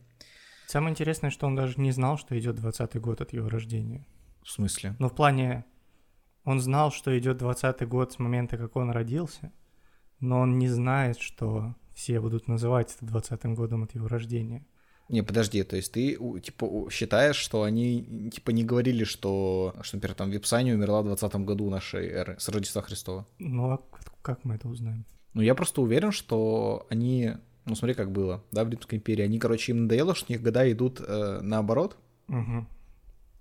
Самое 0.68 0.92
интересное, 0.92 1.30
что 1.30 1.46
он 1.46 1.56
даже 1.56 1.80
не 1.80 1.92
знал, 1.92 2.18
что 2.18 2.38
идет 2.39 2.58
20-й 2.58 3.00
год 3.00 3.22
от 3.22 3.34
его 3.34 3.50
рождения. 3.50 4.08
В 4.42 4.50
смысле? 4.50 4.96
Ну, 4.98 5.10
в 5.10 5.15
плане, 5.15 5.63
он 6.44 6.60
знал, 6.60 6.92
что 6.92 7.15
идет 7.18 7.39
20-й 7.39 7.86
год 7.86 8.13
с 8.13 8.20
момента, 8.20 8.58
как 8.58 8.75
он 8.75 8.89
родился, 8.89 9.51
но 10.20 10.39
он 10.39 10.58
не 10.58 10.68
знает, 10.68 11.20
что 11.20 11.75
все 11.96 12.20
будут 12.20 12.48
называть 12.48 12.96
это 12.96 13.12
20-м 13.12 13.56
годом 13.56 13.84
от 13.84 13.96
его 13.96 14.08
рождения. 14.08 14.64
Не, 15.08 15.22
подожди, 15.22 15.64
то 15.64 15.75
есть 15.75 15.92
ты, 15.92 16.18
типа, 16.42 16.90
считаешь, 16.92 17.36
что 17.36 17.64
они, 17.64 18.30
типа, 18.34 18.52
не 18.52 18.64
говорили, 18.64 19.04
что, 19.04 19.75
что, 19.82 19.98
например, 19.98 20.16
там, 20.16 20.32
Випсания 20.32 20.74
умерла 20.74 21.02
в 21.04 21.06
20 21.06 21.36
году 21.46 21.70
нашей 21.70 22.08
эры, 22.08 22.36
с 22.40 22.50
Рождества 22.50 22.82
Христова? 22.82 23.25
Ну, 23.38 23.72
а 23.72 23.80
как 24.22 24.44
мы 24.44 24.56
это 24.56 24.68
узнаем? 24.68 25.06
Ну, 25.34 25.42
я 25.42 25.56
просто 25.56 25.82
уверен, 25.82 26.12
что 26.12 26.88
они... 26.90 27.34
Ну, 27.66 27.75
смотри, 27.75 27.94
как 27.96 28.12
было, 28.12 28.44
да, 28.52 28.64
в 28.64 28.70
Римской 28.70 28.98
империи. 28.98 29.24
Они, 29.24 29.40
короче, 29.40 29.72
им 29.72 29.84
надоело, 29.84 30.16
что 30.16 30.28
у 30.30 30.34
них 30.34 30.42
года 30.42 30.72
идут 30.72 31.02
э, 31.02 31.40
наоборот. 31.42 31.98
Мгм. 32.28 32.68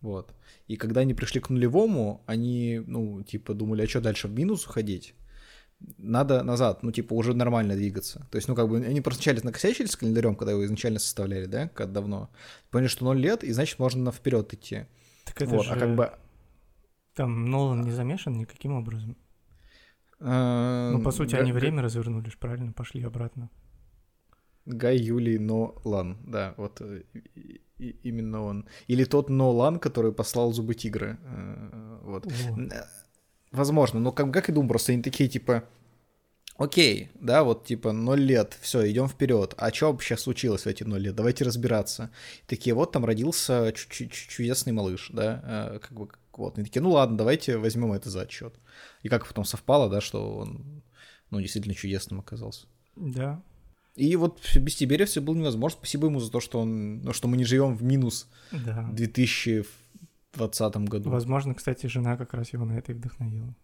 Вот. 0.00 0.34
И 0.66 0.76
когда 0.76 1.00
они 1.00 1.14
пришли 1.14 1.40
к 1.40 1.50
нулевому, 1.50 2.22
они, 2.26 2.82
ну, 2.86 3.22
типа, 3.22 3.54
думали, 3.54 3.82
а 3.82 3.88
что 3.88 4.00
дальше 4.00 4.28
в 4.28 4.32
минус 4.32 4.66
уходить? 4.66 5.14
Надо 5.98 6.42
назад, 6.42 6.82
ну, 6.82 6.92
типа, 6.92 7.14
уже 7.14 7.34
нормально 7.34 7.74
двигаться. 7.74 8.26
То 8.30 8.36
есть, 8.36 8.48
ну, 8.48 8.54
как 8.54 8.68
бы, 8.68 8.78
они 8.78 9.00
просто 9.00 9.18
вначале 9.20 9.40
накосячили 9.44 9.86
с 9.86 9.96
календарем, 9.96 10.34
когда 10.36 10.52
его 10.52 10.64
изначально 10.64 10.98
составляли, 10.98 11.46
да, 11.46 11.68
как 11.68 11.92
давно. 11.92 12.30
Поняли, 12.70 12.88
что 12.88 13.04
0 13.04 13.18
лет, 13.18 13.44
и 13.44 13.52
значит, 13.52 13.78
можно 13.78 14.10
вперед 14.12 14.52
идти. 14.54 14.86
Так 15.24 15.42
это 15.42 15.50
вот, 15.56 15.66
же... 15.66 15.72
а 15.72 15.76
как 15.78 15.94
бы... 15.96 16.10
Там 17.14 17.50
Нолан 17.50 17.82
не 17.82 17.92
замешан 17.92 18.32
никаким 18.38 18.72
образом. 18.72 19.16
э, 20.20 20.90
Ну, 20.92 21.02
по 21.02 21.12
сути, 21.12 21.32
Га- 21.36 21.42
они 21.42 21.52
время 21.52 21.82
развернули, 21.82 22.30
правильно, 22.40 22.72
пошли 22.72 23.02
обратно. 23.04 23.50
Гай 24.66 24.96
Юлий 24.96 25.38
Нолан, 25.38 26.16
да, 26.26 26.54
вот 26.56 26.80
э, 26.80 27.02
и- 27.14 27.60
и- 27.78 27.96
именно 28.08 28.42
он. 28.42 28.66
Или 28.88 29.04
тот 29.04 29.28
Нолан, 29.30 29.78
который 29.78 30.12
послал 30.12 30.52
зубы 30.52 30.74
тигра. 30.74 31.18
э, 31.22 31.98
Вот. 32.02 32.26
О, 32.26 32.30
Э, 32.30 32.84
Возможно, 33.54 34.00
но 34.00 34.12
как, 34.12 34.32
как 34.32 34.48
я 34.48 34.54
думаю, 34.54 34.68
просто 34.68 34.92
они 34.92 35.02
такие 35.02 35.28
типа, 35.28 35.64
окей, 36.56 37.10
да, 37.20 37.42
вот 37.44 37.64
типа 37.66 37.92
ноль 37.92 38.20
лет, 38.20 38.56
все, 38.60 38.90
идем 38.90 39.08
вперед. 39.08 39.54
А 39.56 39.72
что 39.72 39.92
вообще 39.92 40.16
случилось 40.16 40.62
в 40.64 40.66
эти 40.66 40.84
ноль 40.84 41.00
лет? 41.00 41.14
Давайте 41.14 41.44
разбираться. 41.44 42.10
Такие 42.46 42.74
вот 42.74 42.92
там 42.92 43.04
родился 43.04 43.72
чу- 43.72 43.88
чу- 43.88 44.08
чудесный 44.08 44.72
малыш, 44.72 45.10
да, 45.12 45.70
э, 45.74 45.78
как 45.80 45.92
бы 45.92 46.08
вот. 46.36 46.58
Они 46.58 46.64
такие, 46.64 46.82
ну 46.82 46.90
ладно, 46.90 47.16
давайте 47.16 47.56
возьмем 47.58 47.92
это 47.92 48.10
за 48.10 48.22
отчет. 48.22 48.54
И 49.02 49.08
как 49.08 49.26
потом 49.26 49.44
совпало, 49.44 49.88
да, 49.88 50.00
что 50.00 50.36
он, 50.38 50.82
ну, 51.30 51.40
действительно 51.40 51.74
чудесным 51.74 52.20
оказался. 52.20 52.66
Да. 52.96 53.40
И 53.94 54.16
вот 54.16 54.40
без 54.56 54.74
Тиберия 54.74 55.06
все 55.06 55.20
было 55.20 55.36
невозможно. 55.36 55.78
Спасибо 55.78 56.08
ему 56.08 56.18
за 56.18 56.32
то, 56.32 56.40
что 56.40 56.58
он, 56.60 57.02
ну, 57.02 57.12
что 57.12 57.28
мы 57.28 57.36
не 57.36 57.44
живем 57.44 57.76
в 57.76 57.84
минус 57.84 58.28
Да. 58.50 58.82
в 58.90 58.94
2020 60.36 60.76
году. 60.88 61.10
Возможно, 61.10 61.54
кстати, 61.54 61.86
жена 61.86 62.16
как 62.16 62.34
раз 62.34 62.52
его 62.52 62.64
на 62.64 62.72
это 62.78 62.92
и 62.92 62.94
вдохновила. 62.94 63.54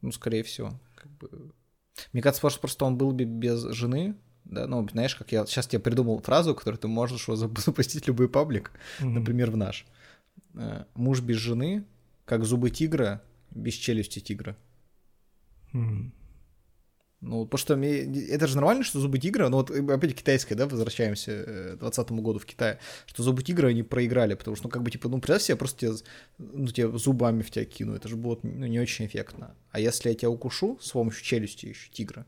Ну, 0.00 0.12
скорее 0.12 0.42
всего. 0.42 0.78
Как 0.94 1.10
бы... 1.12 1.52
Мне 2.12 2.22
кажется, 2.22 2.44
может, 2.44 2.60
просто 2.60 2.84
он 2.84 2.96
был 2.98 3.12
бы 3.12 3.24
без 3.24 3.62
жены, 3.70 4.16
да, 4.44 4.66
ну, 4.66 4.86
знаешь, 4.88 5.14
как 5.14 5.32
я 5.32 5.46
сейчас 5.46 5.66
тебе 5.66 5.80
придумал 5.80 6.20
фразу, 6.20 6.54
которую 6.54 6.78
ты 6.78 6.88
можешь 6.88 7.28
зап- 7.28 7.60
запустить 7.64 8.04
в 8.04 8.08
любой 8.08 8.28
паблик, 8.28 8.72
Мгм. 9.00 9.14
например, 9.14 9.50
в 9.50 9.56
наш. 9.56 9.86
Э, 10.54 10.84
Муж 10.94 11.20
без 11.20 11.36
жены, 11.36 11.84
как 12.24 12.44
зубы 12.44 12.70
тигра, 12.70 13.22
без 13.50 13.74
челюсти 13.74 14.18
тигра. 14.18 14.56
Мгм. 15.72 16.12
Ну, 17.26 17.44
потому 17.46 17.58
что 17.58 17.76
мне- 17.76 18.26
это 18.28 18.46
же 18.46 18.54
нормально, 18.56 18.84
что 18.84 19.00
зубы 19.00 19.18
тигра, 19.18 19.48
ну 19.48 19.56
вот 19.56 19.70
опять 19.70 20.14
китайское, 20.14 20.58
да, 20.58 20.66
возвращаемся 20.66 21.32
э, 21.32 21.76
к 21.76 21.78
20 21.78 22.20
году 22.20 22.38
в 22.38 22.44
Китае, 22.44 22.78
что 23.06 23.22
зубы 23.22 23.42
тигра 23.42 23.68
они 23.68 23.82
проиграли, 23.82 24.34
потому 24.34 24.56
что, 24.56 24.66
ну, 24.66 24.70
как 24.70 24.82
бы, 24.82 24.90
типа, 24.90 25.08
ну, 25.08 25.20
представь 25.20 25.42
себе, 25.42 25.56
просто 25.56 25.78
тебя, 25.78 25.92
ну, 26.38 26.66
тебя 26.66 26.88
зубами 26.98 27.40
в 27.40 27.50
тебя 27.50 27.64
кину, 27.64 27.94
это 27.94 28.08
же 28.08 28.16
будет, 28.16 28.44
ну, 28.44 28.66
не 28.66 28.78
очень 28.78 29.06
эффектно. 29.06 29.54
А 29.70 29.80
если 29.80 30.10
я 30.10 30.14
тебя 30.14 30.28
укушу 30.28 30.78
с 30.82 30.90
помощью 30.90 31.24
челюсти 31.24 31.66
еще 31.66 31.90
тигра, 31.90 32.26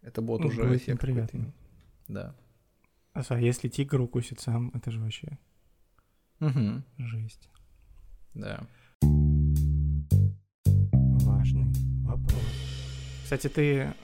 это 0.00 0.22
будет 0.22 0.40
Ну, 0.40 0.46
уже 0.46 0.62
будет 0.62 0.80
эффект 0.82 1.02
неприятно. 1.02 1.52
Да. 2.08 2.34
А 3.12 3.38
если 3.38 3.68
тигр 3.68 4.00
укусит 4.00 4.40
сам, 4.40 4.70
это 4.74 4.90
же 4.90 5.00
вообще 5.00 5.38
Мгм. 6.40 6.82
жесть. 6.98 7.50
Да. 8.32 8.66
Важный 10.92 11.66
вопрос. 12.04 12.42
Кстати, 13.24 13.48
ты 13.48 13.94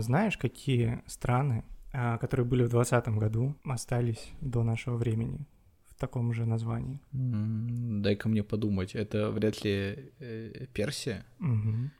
знаешь, 0.00 0.36
какие 0.36 1.02
страны, 1.06 1.64
а, 1.92 2.18
которые 2.18 2.44
были 2.46 2.64
в 2.64 2.70
2020 2.70 3.08
году, 3.18 3.54
остались 3.64 4.32
до 4.40 4.62
нашего 4.62 4.96
времени 4.96 5.46
в 5.86 5.94
таком 5.94 6.32
же 6.32 6.44
названии? 6.44 7.00
Дай-ка 7.12 8.28
мне 8.28 8.42
подумать, 8.42 8.94
это 8.94 9.30
вряд 9.30 9.64
ли 9.64 10.12
э, 10.18 10.66
Персия? 10.72 11.24
Мгм. 11.38 11.92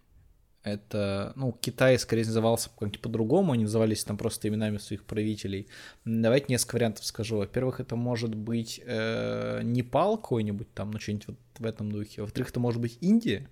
Это, 0.64 1.34
ну, 1.36 1.52
Китай 1.60 1.98
скорее 1.98 2.24
назывался 2.24 2.70
как-нибудь 2.70 3.00
по-другому, 3.00 3.52
они 3.52 3.64
назывались 3.64 4.02
там 4.02 4.16
просто 4.16 4.48
именами 4.48 4.78
своих 4.78 5.04
правителей. 5.04 5.68
Давайте 6.06 6.46
несколько 6.48 6.76
вариантов 6.76 7.04
скажу. 7.04 7.36
Во-первых, 7.36 7.80
это 7.80 7.96
может 7.96 8.34
быть 8.34 8.80
э, 8.82 9.60
Непал 9.62 10.16
какой-нибудь 10.16 10.72
там, 10.72 10.90
ну, 10.90 10.98
что-нибудь 10.98 11.28
вот 11.28 11.38
в 11.58 11.66
этом 11.66 11.92
духе. 11.92 12.22
Во-вторых, 12.22 12.48
это 12.48 12.60
может 12.60 12.80
быть 12.80 12.96
Индия. 13.02 13.48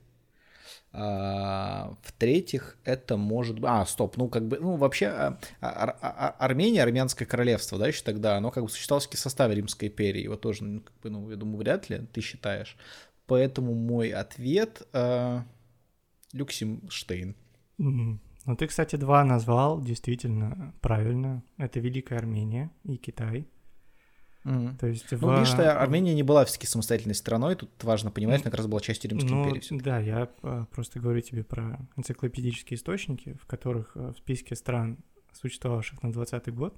А, 0.92 1.94
в-третьих, 2.02 2.76
это 2.84 3.16
может 3.16 3.58
быть... 3.58 3.70
А, 3.70 3.86
стоп, 3.86 4.16
ну, 4.16 4.28
как 4.28 4.46
бы, 4.46 4.58
ну, 4.58 4.76
вообще, 4.76 5.06
а, 5.06 5.38
А- 5.60 6.36
Армения, 6.38 6.82
Армянское 6.82 7.26
королевство, 7.26 7.78
да, 7.78 7.88
еще 7.88 8.02
тогда, 8.02 8.36
оно 8.36 8.50
как 8.50 8.64
бы 8.64 8.68
существовало 8.68 9.06
в 9.08 9.18
составе 9.18 9.54
Римской 9.54 9.88
империи. 9.88 10.26
Вот 10.26 10.40
тоже, 10.40 10.64
ну, 10.64 10.80
как 10.80 10.94
бы, 11.00 11.10
ну, 11.10 11.30
я 11.30 11.36
думаю, 11.36 11.58
вряд 11.58 11.90
ли 11.90 11.98
ты 12.12 12.20
считаешь. 12.20 12.76
Поэтому 13.26 13.74
мой 13.74 14.10
ответ... 14.10 14.82
э, 14.92 15.42
Люксемштейн. 16.32 17.36
Мгм. 17.78 18.20
Ну, 18.44 18.56
ты, 18.56 18.66
кстати, 18.66 18.96
два 18.96 19.24
назвал 19.24 19.80
действительно 19.80 20.74
правильно. 20.80 21.42
Это 21.58 21.78
Великая 21.80 22.16
Армения 22.18 22.70
и 22.84 22.96
Китай. 22.96 23.46
То 24.44 24.86
есть 24.88 25.06
Ну, 25.12 25.18
в- 25.18 25.34
видишь, 25.38 25.48
что 25.52 25.80
Армения 25.80 26.14
не 26.14 26.24
была 26.24 26.44
все-таки 26.44 26.66
самостоятельной 26.66 27.14
страной, 27.14 27.54
тут 27.54 27.70
важно 27.84 28.10
понимать, 28.10 28.40
она 28.42 28.50
как 28.50 28.54
раз 28.58 28.66
была 28.66 28.80
частью 28.80 29.10
Римской 29.10 29.30
Ну, 29.30 29.40
империи. 29.44 29.60
всё-таки. 29.60 29.84
да, 29.84 29.98
я 30.00 30.28
а, 30.42 30.64
просто 30.66 30.98
говорю 30.98 31.20
тебе 31.20 31.44
про 31.44 31.78
энциклопедические 31.96 32.76
источники, 32.76 33.34
в 33.40 33.46
которых 33.46 33.92
а, 33.96 34.12
в 34.12 34.18
списке 34.18 34.56
стран, 34.56 34.98
существовавших 35.32 36.02
на 36.02 36.12
20 36.12 36.52
год, 36.52 36.74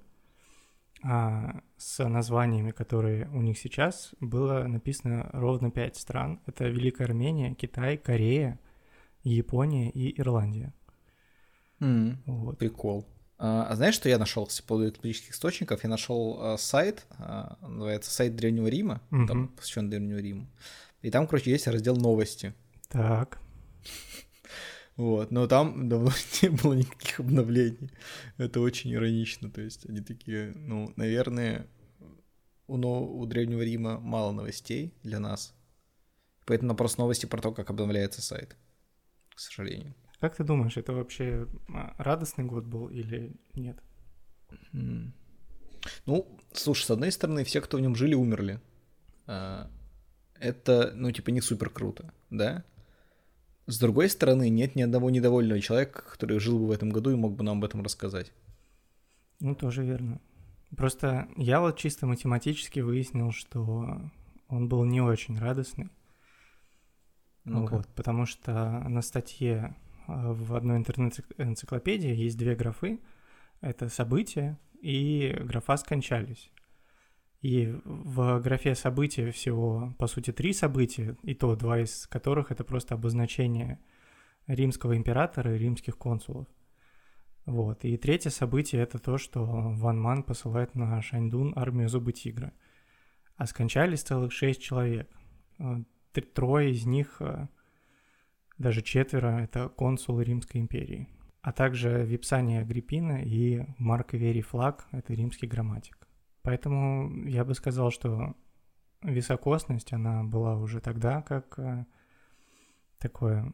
а, 1.02 1.62
с 1.76 2.06
названиями, 2.06 2.70
которые 2.70 3.28
у 3.28 3.40
них 3.40 3.58
сейчас, 3.58 4.12
было 4.20 4.64
написано 4.64 5.30
ровно 5.32 5.70
пять 5.70 5.96
стран. 5.96 6.40
Это 6.46 6.68
Великая 6.68 7.04
Армения, 7.04 7.54
Китай, 7.54 7.96
Корея, 7.96 8.58
Япония 9.22 9.88
и 9.90 10.18
Ирландия. 10.20 10.74
М, 11.80 12.22
Вот. 12.26 12.58
Прикол. 12.58 13.06
А 13.38 13.66
а 13.68 13.76
знаешь, 13.76 13.94
что 13.94 14.08
я 14.08 14.18
нашел 14.18 14.46
по 14.46 14.62
поводу 14.66 14.88
исторических 14.90 15.32
источников? 15.32 15.82
Я 15.82 15.90
нашел 15.90 16.38
а, 16.40 16.56
сайт, 16.58 17.04
а, 17.18 17.56
называется 17.60 18.10
сайт 18.10 18.36
Древнего 18.36 18.66
Рима, 18.68 19.00
Мгм. 19.10 19.26
там 19.28 19.48
посвящен 19.48 19.90
Древнему 19.90 20.20
Риму. 20.20 20.46
И 21.02 21.10
там, 21.10 21.26
короче, 21.26 21.50
есть 21.50 21.66
раздел 21.66 21.96
новости. 21.96 22.54
Так. 22.88 23.38
Вот, 24.96 25.32
но 25.32 25.48
там 25.48 25.88
давно 25.88 26.12
не 26.42 26.50
было 26.50 26.74
никаких 26.74 27.18
обновлений. 27.18 27.90
Это 28.38 28.60
очень 28.60 28.92
иронично. 28.94 29.50
То 29.50 29.60
есть 29.60 29.88
они 29.88 30.00
такие, 30.00 30.52
ну, 30.54 30.92
наверное, 30.94 31.66
у, 32.68 32.76
но- 32.76 33.04
у 33.04 33.26
Древнего 33.26 33.62
Рима 33.62 33.98
мало 33.98 34.30
новостей 34.30 34.94
для 35.02 35.18
нас. 35.18 35.52
Поэтому 36.46 36.76
просто 36.76 37.00
новости 37.00 37.26
про 37.26 37.40
то, 37.42 37.50
как 37.52 37.70
обновляется 37.70 38.22
сайт. 38.22 38.56
К 39.34 39.40
сожалению. 39.40 39.94
Как 40.24 40.36
ты 40.36 40.42
думаешь, 40.42 40.78
это 40.78 40.94
вообще 40.94 41.46
а, 41.68 41.94
радостный 41.98 42.46
год 42.46 42.64
был 42.64 42.88
или 42.88 43.36
нет? 43.52 43.76
Ну, 46.06 46.38
слушай, 46.54 46.84
с 46.84 46.90
одной 46.90 47.12
стороны, 47.12 47.44
все, 47.44 47.60
кто 47.60 47.76
в 47.76 47.82
нем 47.82 47.94
жили, 47.94 48.14
умерли. 48.14 48.58
А, 49.26 49.70
Это, 50.40 50.92
ну, 50.94 51.12
типа, 51.12 51.28
не 51.28 51.42
супер 51.42 51.68
круто, 51.68 52.14
да? 52.30 52.64
С 53.66 53.78
другой 53.78 54.08
стороны, 54.08 54.48
нет 54.48 54.76
ни 54.76 54.80
одного 54.80 55.10
недовольного 55.10 55.60
человека, 55.60 56.02
который 56.12 56.38
жил 56.38 56.58
бы 56.58 56.68
в 56.68 56.70
этом 56.70 56.88
году 56.88 57.10
и 57.10 57.16
мог 57.16 57.36
бы 57.36 57.44
нам 57.44 57.58
об 57.58 57.64
этом 57.66 57.82
рассказать. 57.82 58.32
Ну, 59.40 59.54
тоже 59.54 59.84
верно. 59.84 60.22
Просто 60.74 61.28
я 61.36 61.60
вот 61.60 61.76
чисто 61.76 62.06
математически 62.06 62.80
выяснил, 62.80 63.30
что 63.30 64.00
он 64.48 64.70
был 64.70 64.84
не 64.84 65.02
очень 65.02 65.38
радостный. 65.38 65.90
ну 67.44 67.66
Вот, 67.66 67.88
потому 67.88 68.24
что 68.24 68.82
на 68.88 69.02
статье 69.02 69.76
в 70.06 70.54
одной 70.54 70.78
интернет-энциклопедии 70.78 72.14
есть 72.14 72.38
две 72.38 72.54
графы. 72.54 73.00
Это 73.60 73.88
события 73.88 74.58
и 74.80 75.36
графа 75.40 75.76
«скончались». 75.76 76.50
И 77.40 77.78
в 77.84 78.40
графе 78.40 78.74
события 78.74 79.30
всего, 79.30 79.94
по 79.98 80.06
сути, 80.06 80.32
три 80.32 80.54
события, 80.54 81.14
и 81.22 81.34
то 81.34 81.54
два 81.56 81.78
из 81.80 82.06
которых 82.06 82.50
это 82.50 82.64
просто 82.64 82.94
обозначение 82.94 83.80
римского 84.46 84.96
императора 84.96 85.54
и 85.54 85.58
римских 85.58 85.98
консулов. 85.98 86.46
Вот. 87.46 87.84
И 87.84 87.96
третье 87.98 88.30
событие 88.30 88.82
это 88.82 88.98
то, 88.98 89.18
что 89.18 89.44
Ван 89.44 90.00
Ман 90.00 90.22
посылает 90.22 90.74
на 90.74 91.00
Шаньдун 91.02 91.52
армию 91.56 91.88
Зубы 91.88 92.12
Тигра. 92.12 92.52
А 93.36 93.46
скончались 93.46 94.02
целых 94.02 94.32
шесть 94.32 94.62
человек. 94.62 95.10
Э, 95.58 95.82
трое 96.34 96.70
из 96.70 96.86
них, 96.86 97.16
э, 97.20 97.48
даже 98.58 98.82
четверо, 98.82 99.40
это 99.40 99.68
консулы 99.68 100.24
Римской 100.24 100.60
империи. 100.60 101.08
А 101.42 101.52
также 101.52 102.04
Випсания 102.04 102.62
Агриппина 102.62 103.22
и 103.22 103.66
Марк 103.78 104.14
Верий 104.14 104.40
Флаг, 104.40 104.86
это 104.92 105.12
римский 105.12 105.46
грамматик. 105.46 106.08
Поэтому 106.42 107.26
я 107.26 107.44
бы 107.44 107.54
сказал, 107.54 107.90
что 107.90 108.34
високосность, 109.02 109.92
она 109.92 110.24
была 110.24 110.56
уже 110.56 110.80
тогда 110.80 111.20
как 111.22 111.58
э, 111.58 111.84
такое 112.98 113.52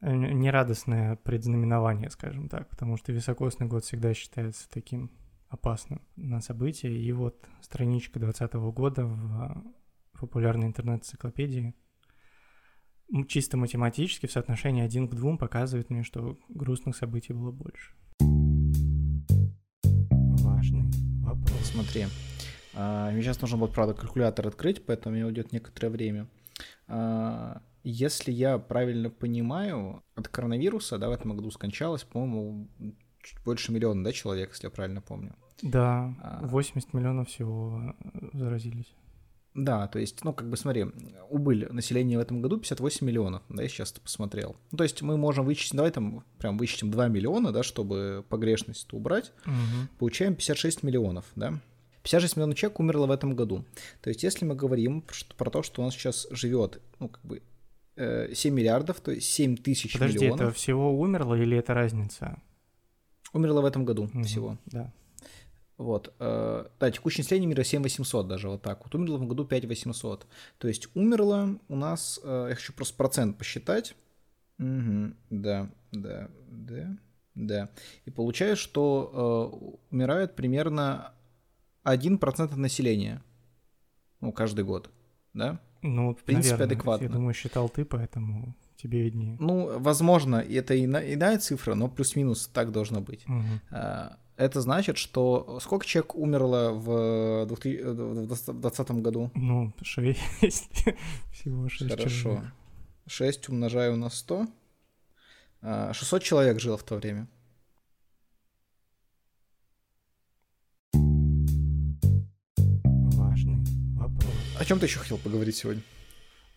нерадостное 0.00 1.16
предзнаменование, 1.16 2.10
скажем 2.10 2.48
так, 2.48 2.68
потому 2.68 2.96
что 2.96 3.12
високосный 3.12 3.66
год 3.66 3.84
всегда 3.84 4.12
считается 4.14 4.68
таким 4.68 5.10
опасным 5.48 6.02
на 6.16 6.40
события. 6.40 6.92
И 6.92 7.12
вот 7.12 7.48
страничка 7.60 8.18
2020 8.18 8.54
года 8.74 9.06
в 9.06 9.64
популярной 10.18 10.66
интернет-энциклопедии 10.66 11.74
чисто 13.28 13.56
математически 13.56 14.26
в 14.26 14.32
соотношении 14.32 14.82
один 14.82 15.08
к 15.08 15.14
двум 15.14 15.38
показывает 15.38 15.90
мне, 15.90 16.02
что 16.02 16.36
грустных 16.48 16.96
событий 16.96 17.32
было 17.32 17.50
больше. 17.50 17.92
Важный 20.42 20.90
вопрос. 21.22 21.70
Смотри, 21.72 22.06
а, 22.74 23.10
мне 23.10 23.22
сейчас 23.22 23.40
нужно 23.40 23.58
будет, 23.58 23.72
правда, 23.72 23.94
калькулятор 23.94 24.46
открыть, 24.48 24.84
поэтому 24.84 25.14
мне 25.14 25.24
уйдет 25.24 25.52
некоторое 25.52 25.88
время. 25.88 26.28
А, 26.88 27.62
если 27.84 28.32
я 28.32 28.58
правильно 28.58 29.10
понимаю, 29.10 30.02
от 30.14 30.28
коронавируса, 30.28 30.98
да, 30.98 31.08
в 31.08 31.12
этом 31.12 31.36
году 31.36 31.50
скончалось, 31.50 32.02
по-моему, 32.02 32.68
чуть 33.22 33.42
больше 33.44 33.72
миллиона, 33.72 34.02
да, 34.04 34.12
человек, 34.12 34.50
если 34.50 34.66
я 34.66 34.70
правильно 34.70 35.00
помню. 35.00 35.36
Да, 35.62 36.14
80 36.42 36.90
а... 36.92 36.96
миллионов 36.96 37.28
всего 37.28 37.94
заразились. 38.32 38.92
Да, 39.56 39.88
то 39.88 39.98
есть, 39.98 40.22
ну, 40.22 40.34
как 40.34 40.50
бы 40.50 40.56
смотри, 40.58 40.84
убыль 41.30 41.66
населения 41.70 42.18
в 42.18 42.20
этом 42.20 42.42
году 42.42 42.58
58 42.58 43.06
миллионов, 43.06 43.42
да, 43.48 43.62
я 43.62 43.68
сейчас 43.68 43.90
посмотрел. 43.92 44.54
Ну, 44.70 44.76
то 44.76 44.84
есть 44.84 45.00
мы 45.00 45.16
можем 45.16 45.46
вычесть, 45.46 45.74
давай 45.74 45.90
там 45.90 46.24
прям 46.38 46.58
вычтем 46.58 46.90
2 46.90 47.08
миллиона, 47.08 47.52
да, 47.52 47.62
чтобы 47.62 48.22
погрешность 48.28 48.92
убрать, 48.92 49.32
угу. 49.46 49.88
получаем 49.98 50.34
56 50.34 50.82
миллионов, 50.82 51.24
да. 51.36 51.58
56 52.02 52.36
миллионов 52.36 52.56
человек 52.56 52.80
умерло 52.80 53.06
в 53.06 53.10
этом 53.10 53.34
году. 53.34 53.64
То 54.02 54.10
есть, 54.10 54.22
если 54.22 54.44
мы 54.44 54.54
говорим 54.54 55.02
про 55.38 55.50
то, 55.50 55.62
что 55.62 55.80
у 55.80 55.86
нас 55.86 55.94
сейчас 55.94 56.26
живет, 56.30 56.82
ну, 56.98 57.08
как 57.08 57.24
бы 57.24 57.42
7 57.96 57.96
э, 57.96 58.50
миллиардов, 58.50 59.00
то 59.00 59.10
есть 59.10 59.30
7 59.30 59.56
тысяч 59.56 59.94
Подожди, 59.94 60.18
миллионов. 60.18 60.40
это 60.42 60.52
всего 60.52 61.00
умерло 61.00 61.34
или 61.34 61.56
это 61.56 61.72
разница? 61.72 62.42
Умерло 63.32 63.62
в 63.62 63.64
этом 63.64 63.86
году 63.86 64.04
угу, 64.04 64.22
всего. 64.22 64.58
Да. 64.66 64.92
Вот. 65.78 66.14
Э, 66.18 66.66
да, 66.80 66.90
текущее 66.90 67.22
население 67.22 67.48
мира 67.48 67.62
7 67.62 67.82
800 67.82 68.26
даже 68.26 68.48
вот 68.48 68.62
так. 68.62 68.84
Вот 68.84 68.94
умерло 68.94 69.18
в 69.18 69.26
году 69.26 69.44
5 69.44 69.66
800. 69.66 70.26
То 70.58 70.68
есть 70.68 70.88
умерло 70.94 71.58
у 71.68 71.76
нас, 71.76 72.18
э, 72.22 72.46
я 72.50 72.54
хочу 72.54 72.72
просто 72.72 72.96
процент 72.96 73.36
посчитать. 73.36 73.94
Угу, 74.58 75.12
да, 75.30 75.70
да, 75.92 76.30
да, 76.48 76.96
да. 77.34 77.70
И 78.06 78.10
получается, 78.10 78.62
что 78.62 79.52
э, 79.52 79.94
умирает 79.94 80.34
примерно 80.34 81.12
1% 81.84 82.44
от 82.44 82.56
населения. 82.56 83.22
Ну, 84.20 84.32
каждый 84.32 84.64
год, 84.64 84.90
да? 85.34 85.60
Ну, 85.82 86.14
в 86.14 86.22
принципе, 86.22 86.54
наверное, 86.54 86.74
адекватно. 86.74 87.04
Я 87.04 87.10
думаю, 87.10 87.34
считал 87.34 87.68
ты, 87.68 87.84
поэтому 87.84 88.56
тебе 88.76 89.02
виднее. 89.02 89.36
Ну, 89.38 89.78
возможно, 89.78 90.36
это 90.36 90.82
иная 90.82 91.38
цифра, 91.38 91.74
но 91.74 91.88
плюс-минус 91.88 92.48
так 92.48 92.72
должно 92.72 93.02
быть. 93.02 93.26
Угу. 93.26 93.76
Это 94.36 94.60
значит, 94.60 94.98
что 94.98 95.58
сколько 95.60 95.86
человек 95.86 96.14
умерло 96.14 96.70
в 96.72 97.46
2020 97.46 98.90
году? 99.00 99.30
Ну, 99.34 99.72
6. 99.82 100.18
Всего 101.32 101.68
6 101.70 101.90
Хорошо. 101.90 102.08
Человек. 102.08 102.52
6 103.06 103.48
умножаю 103.48 103.96
на 103.96 104.10
100. 104.10 104.46
600 105.92 106.22
человек 106.22 106.60
жило 106.60 106.76
в 106.76 106.82
то 106.82 106.96
время. 106.96 107.28
О 114.58 114.64
чем 114.64 114.78
ты 114.78 114.86
еще 114.86 114.98
хотел 114.98 115.16
поговорить 115.16 115.56
сегодня? 115.56 115.82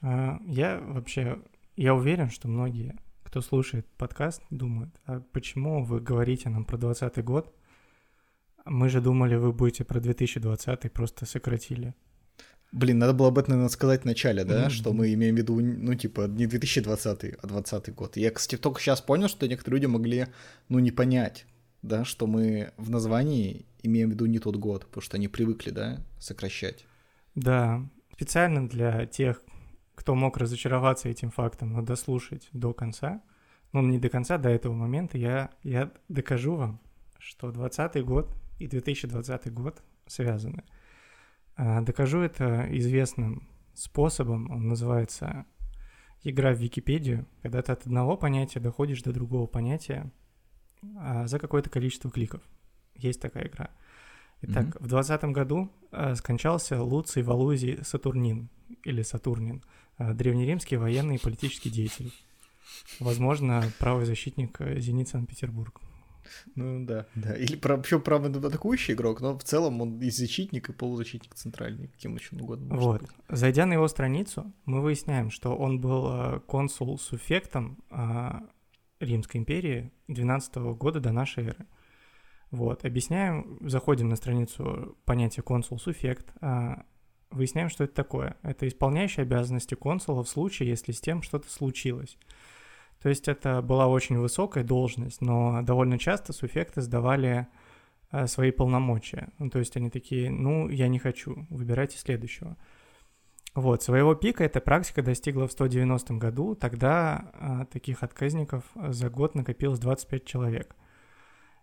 А, 0.01 0.39
я 0.45 0.79
вообще, 0.79 1.39
я 1.75 1.93
уверен, 1.93 2.29
что 2.29 2.47
многие, 2.47 2.97
кто 3.23 3.41
слушает 3.41 3.85
подкаст, 3.97 4.41
думают, 4.49 4.89
а 5.05 5.21
почему 5.31 5.83
вы 5.83 5.99
говорите 5.99 6.49
нам 6.49 6.65
про 6.65 6.77
2020 6.77 7.23
год? 7.23 7.53
Мы 8.69 8.89
же 8.89 9.01
думали, 9.01 9.35
вы 9.35 9.51
будете 9.51 9.83
про 9.83 9.99
2020 9.99 10.93
просто 10.93 11.25
сократили. 11.25 11.95
Блин, 12.71 12.99
надо 12.99 13.13
было 13.13 13.29
об 13.29 13.39
этом, 13.39 13.53
наверное, 13.53 13.69
сказать 13.69 14.03
в 14.03 14.05
начале, 14.05 14.43
да, 14.43 14.67
mm-hmm. 14.67 14.69
что 14.69 14.93
мы 14.93 15.11
имеем 15.13 15.33
в 15.33 15.37
виду, 15.39 15.59
ну, 15.59 15.95
типа, 15.95 16.27
не 16.27 16.45
2020, 16.45 17.09
а 17.09 17.47
2020 17.47 17.95
год. 17.95 18.15
Я, 18.15 18.29
кстати, 18.29 18.61
только 18.61 18.79
сейчас 18.79 19.01
понял, 19.01 19.27
что 19.27 19.47
некоторые 19.47 19.79
люди 19.81 19.91
могли, 19.91 20.27
ну, 20.67 20.77
не 20.77 20.91
понять, 20.91 21.47
да, 21.81 22.05
что 22.05 22.27
мы 22.27 22.71
в 22.77 22.91
названии 22.91 23.65
имеем 23.81 24.09
в 24.09 24.11
виду 24.13 24.27
не 24.27 24.37
тот 24.37 24.57
год, 24.57 24.85
потому 24.85 25.01
что 25.01 25.17
они 25.17 25.27
привыкли, 25.27 25.71
да, 25.71 25.97
сокращать. 26.19 26.85
Да, 27.33 27.81
специально 28.13 28.69
для 28.69 29.07
тех, 29.07 29.41
кто 29.95 30.13
мог 30.13 30.37
разочароваться 30.37 31.09
этим 31.09 31.31
фактом, 31.31 31.73
но 31.73 31.81
дослушать 31.81 32.47
до 32.53 32.73
конца, 32.73 33.23
ну 33.73 33.81
не 33.81 33.97
до 33.97 34.09
конца, 34.09 34.37
до 34.37 34.49
этого 34.49 34.73
момента, 34.73 35.17
я, 35.17 35.49
я 35.63 35.91
докажу 36.07 36.55
вам, 36.55 36.79
что 37.17 37.51
2020 37.51 38.05
год 38.05 38.38
и 38.59 38.67
2020 38.67 39.51
год 39.53 39.81
связаны. 40.05 40.63
А, 41.55 41.81
докажу 41.81 42.19
это 42.19 42.67
известным 42.77 43.49
способом, 43.73 44.51
он 44.51 44.67
называется 44.67 45.45
игра 46.23 46.53
в 46.53 46.59
Википедию, 46.59 47.25
когда 47.41 47.61
ты 47.61 47.71
от 47.71 47.85
одного 47.85 48.17
понятия 48.17 48.59
доходишь 48.59 49.01
до 49.01 49.13
другого 49.13 49.47
понятия 49.47 50.11
а, 50.97 51.27
за 51.27 51.39
какое-то 51.39 51.69
количество 51.69 52.11
кликов. 52.11 52.41
Есть 52.95 53.21
такая 53.21 53.47
игра. 53.47 53.69
Итак, 54.41 54.67
mm-hmm. 54.67 54.83
в 54.83 54.87
20 54.87 55.23
году 55.25 55.69
э, 55.91 56.15
скончался 56.15 56.81
Луций 56.81 57.23
Валузий 57.23 57.83
Сатурнин, 57.83 58.49
или 58.85 59.01
Сатурнин, 59.01 59.63
древнеримский 59.97 60.77
военный 60.77 61.15
и 61.15 61.19
политический 61.19 61.69
деятель. 61.69 62.13
Возможно, 62.99 63.63
правый 63.79 64.05
защитник 64.05 64.59
э, 64.61 64.79
«Зенит 64.79 65.09
Санкт-Петербург». 65.09 65.81
Ну 66.55 66.85
да, 66.85 67.05
да. 67.15 67.35
Или 67.35 67.55
про, 67.55 67.77
вообще 67.77 67.99
правый 67.99 68.31
атакующий 68.31 68.93
игрок, 68.93 69.21
но 69.21 69.37
в 69.37 69.43
целом 69.43 69.81
он 69.81 69.99
и 69.99 70.09
защитник, 70.09 70.69
и 70.69 70.73
полузащитник 70.73 71.33
центральный, 71.35 71.87
каким 71.87 72.15
еще 72.15 72.35
угодно. 72.35 72.75
Вот. 72.75 73.01
Быть. 73.01 73.11
Зайдя 73.29 73.65
на 73.65 73.73
его 73.73 73.87
страницу, 73.87 74.51
мы 74.65 74.81
выясняем, 74.81 75.31
что 75.31 75.55
он 75.55 75.79
был 75.79 76.07
э, 76.09 76.39
консул 76.47 76.97
суффектом 76.97 77.83
э, 77.89 78.31
Римской 78.99 79.39
империи 79.39 79.91
12 80.07 80.55
года 80.55 80.99
до 80.99 81.11
нашей 81.11 81.45
эры. 81.45 81.65
Вот, 82.51 82.83
объясняем, 82.83 83.59
заходим 83.61 84.09
на 84.09 84.15
страницу 84.15 84.97
понятия 85.05 85.43
консул-суффект, 85.43 86.33
а, 86.41 86.83
выясняем, 87.29 87.69
что 87.69 87.83
это 87.83 87.93
такое. 87.93 88.37
Это 88.41 88.67
исполняющий 88.67 89.21
обязанности 89.21 89.75
консула 89.75 90.23
в 90.23 90.29
случае, 90.29 90.69
если 90.69 90.91
с 90.91 90.99
тем 90.99 91.21
что-то 91.21 91.49
случилось. 91.49 92.17
То 93.01 93.09
есть 93.09 93.27
это 93.27 93.61
была 93.61 93.87
очень 93.87 94.17
высокая 94.17 94.63
должность, 94.63 95.21
но 95.21 95.61
довольно 95.61 95.97
часто 95.97 96.33
суффекты 96.33 96.81
сдавали 96.81 97.47
а, 98.11 98.27
свои 98.27 98.51
полномочия. 98.51 99.29
Ну, 99.37 99.49
то 99.49 99.59
есть 99.59 99.77
они 99.77 99.89
такие, 99.89 100.29
ну, 100.29 100.67
я 100.67 100.87
не 100.87 100.99
хочу, 100.99 101.45
выбирайте 101.49 101.97
следующего. 101.97 102.57
Вот, 103.55 103.81
своего 103.81 104.15
пика 104.15 104.43
эта 104.43 104.59
практика 104.59 105.01
достигла 105.01 105.47
в 105.47 105.51
190 105.51 106.13
году, 106.15 106.55
тогда 106.55 107.31
а, 107.33 107.65
таких 107.65 108.03
отказников 108.03 108.63
за 108.75 109.09
год 109.09 109.33
накопилось 109.33 109.79
25 109.79 110.25
человек. 110.25 110.75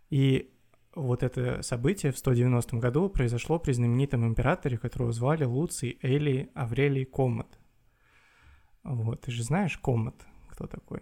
И 0.08 0.52
вот 0.94 1.22
это 1.22 1.62
событие 1.62 2.12
в 2.12 2.18
190 2.18 2.76
году 2.78 3.10
произошло 3.10 3.58
при 3.58 3.72
знаменитом 3.72 4.26
императоре, 4.26 4.78
которого 4.78 5.12
звали 5.12 5.44
Луций 5.44 5.98
Эли 6.00 6.50
Аврелий 6.54 7.04
Комат. 7.04 7.58
Вот, 8.82 9.20
ты 9.22 9.30
же 9.30 9.42
знаешь 9.42 9.76
Комат, 9.78 10.14
кто 10.48 10.66
такой? 10.66 11.00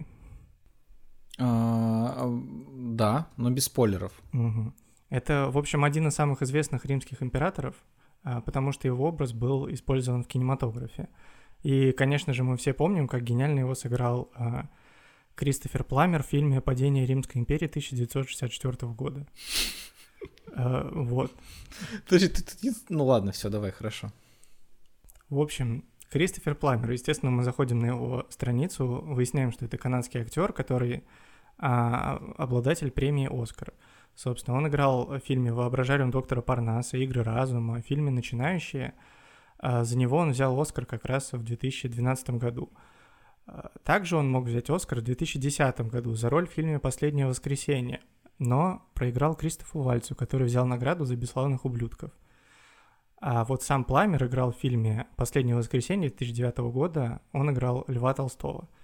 А, 1.39 2.31
да, 2.73 3.29
но 3.37 3.51
без 3.51 3.65
спойлеров. 3.65 4.13
Это, 5.11 5.49
в 5.51 5.59
общем, 5.59 5.85
один 5.85 6.09
из 6.09 6.15
самых 6.15 6.43
известных 6.43 6.85
римских 6.85 7.23
императоров. 7.23 7.75
а, 8.23 8.41
потому 8.41 8.73
что 8.73 8.89
его 8.89 9.07
образ 9.09 9.33
был 9.33 9.71
использован 9.73 10.25
в 10.25 10.27
кинематографе. 10.27 11.09
И, 11.63 11.93
конечно 11.93 12.33
же, 12.33 12.43
мы 12.43 12.57
все 12.57 12.73
помним, 12.73 13.07
как 13.07 13.23
гениально 13.23 13.61
его 13.61 13.75
сыграл 13.75 14.31
а, 14.35 14.69
Кристофер 15.35 15.85
Пламер 15.85 16.23
в 16.23 16.27
фильме 16.27 16.61
«Падение 16.61 17.07
Римской 17.07 17.41
империи» 17.41 17.67
1964 17.67 18.93
года. 18.93 19.27
Вот. 20.57 21.33
Подожди, 22.05 22.29
ты, 22.29 22.43
ты, 22.43 22.73
ну 22.89 23.05
ладно, 23.05 23.33
все, 23.33 23.51
давай, 23.51 23.73
хорошо. 23.73 24.13
В 25.29 25.41
общем, 25.41 25.85
Кристофер 26.11 26.55
Пламер. 26.55 26.93
Естественно, 26.93 27.31
мы 27.31 27.43
заходим 27.43 27.81
на 27.81 27.87
его 27.87 28.27
страницу, 28.31 28.87
выясняем, 28.87 29.53
что 29.53 29.65
это 29.65 29.79
канадский 29.79 30.21
актер, 30.21 30.53
который 30.53 31.05
а, 31.59 32.21
обладатель 32.37 32.91
премии 32.91 33.29
«Оскар». 33.31 33.73
Собственно, 34.15 34.57
он 34.57 34.69
играл 34.69 35.07
в 35.07 35.19
фильме 35.21 35.53
«Воображариум 35.53 36.11
доктора 36.11 36.41
Парнаса», 36.41 36.97
«Игры 36.99 37.23
разума», 37.23 37.83
в 37.83 37.87
фильме 37.87 38.11
«Начинающие». 38.11 38.95
А, 39.59 39.85
за 39.85 39.97
него 39.97 40.19
он 40.19 40.31
взял 40.31 40.59
«Оскар» 40.61 40.87
как 40.87 41.05
раз 41.05 41.33
в 41.33 41.43
2012 41.43 42.31
году. 42.31 42.71
А, 43.47 43.71
также 43.83 44.17
он 44.17 44.31
мог 44.31 44.47
взять 44.47 44.71
«Оскар» 44.71 45.01
в 45.01 45.05
2010 45.05 45.81
году 45.91 46.15
за 46.15 46.31
роль 46.31 46.47
в 46.47 46.53
фильме 46.53 46.79
«Последнее 46.79 47.27
воскресенье», 47.27 48.01
но 48.39 48.87
проиграл 48.95 49.35
Кристофу 49.35 49.81
Вальцу, 49.81 50.15
который 50.15 50.47
взял 50.47 50.67
награду 50.67 51.05
за 51.05 51.17
«Бесславных 51.17 51.65
ублюдков». 51.65 52.11
А 53.27 53.45
вот 53.45 53.63
сам 53.63 53.85
Пламер 53.85 54.27
играл 54.27 54.53
в 54.53 54.57
фильме 54.57 55.07
«Последнее 55.17 55.57
воскресенье» 55.57 56.11
2009 56.11 56.59
года, 56.73 57.23
он 57.33 57.51
играл 57.51 57.85
Льва 57.89 58.13
Толстого– 58.13 58.69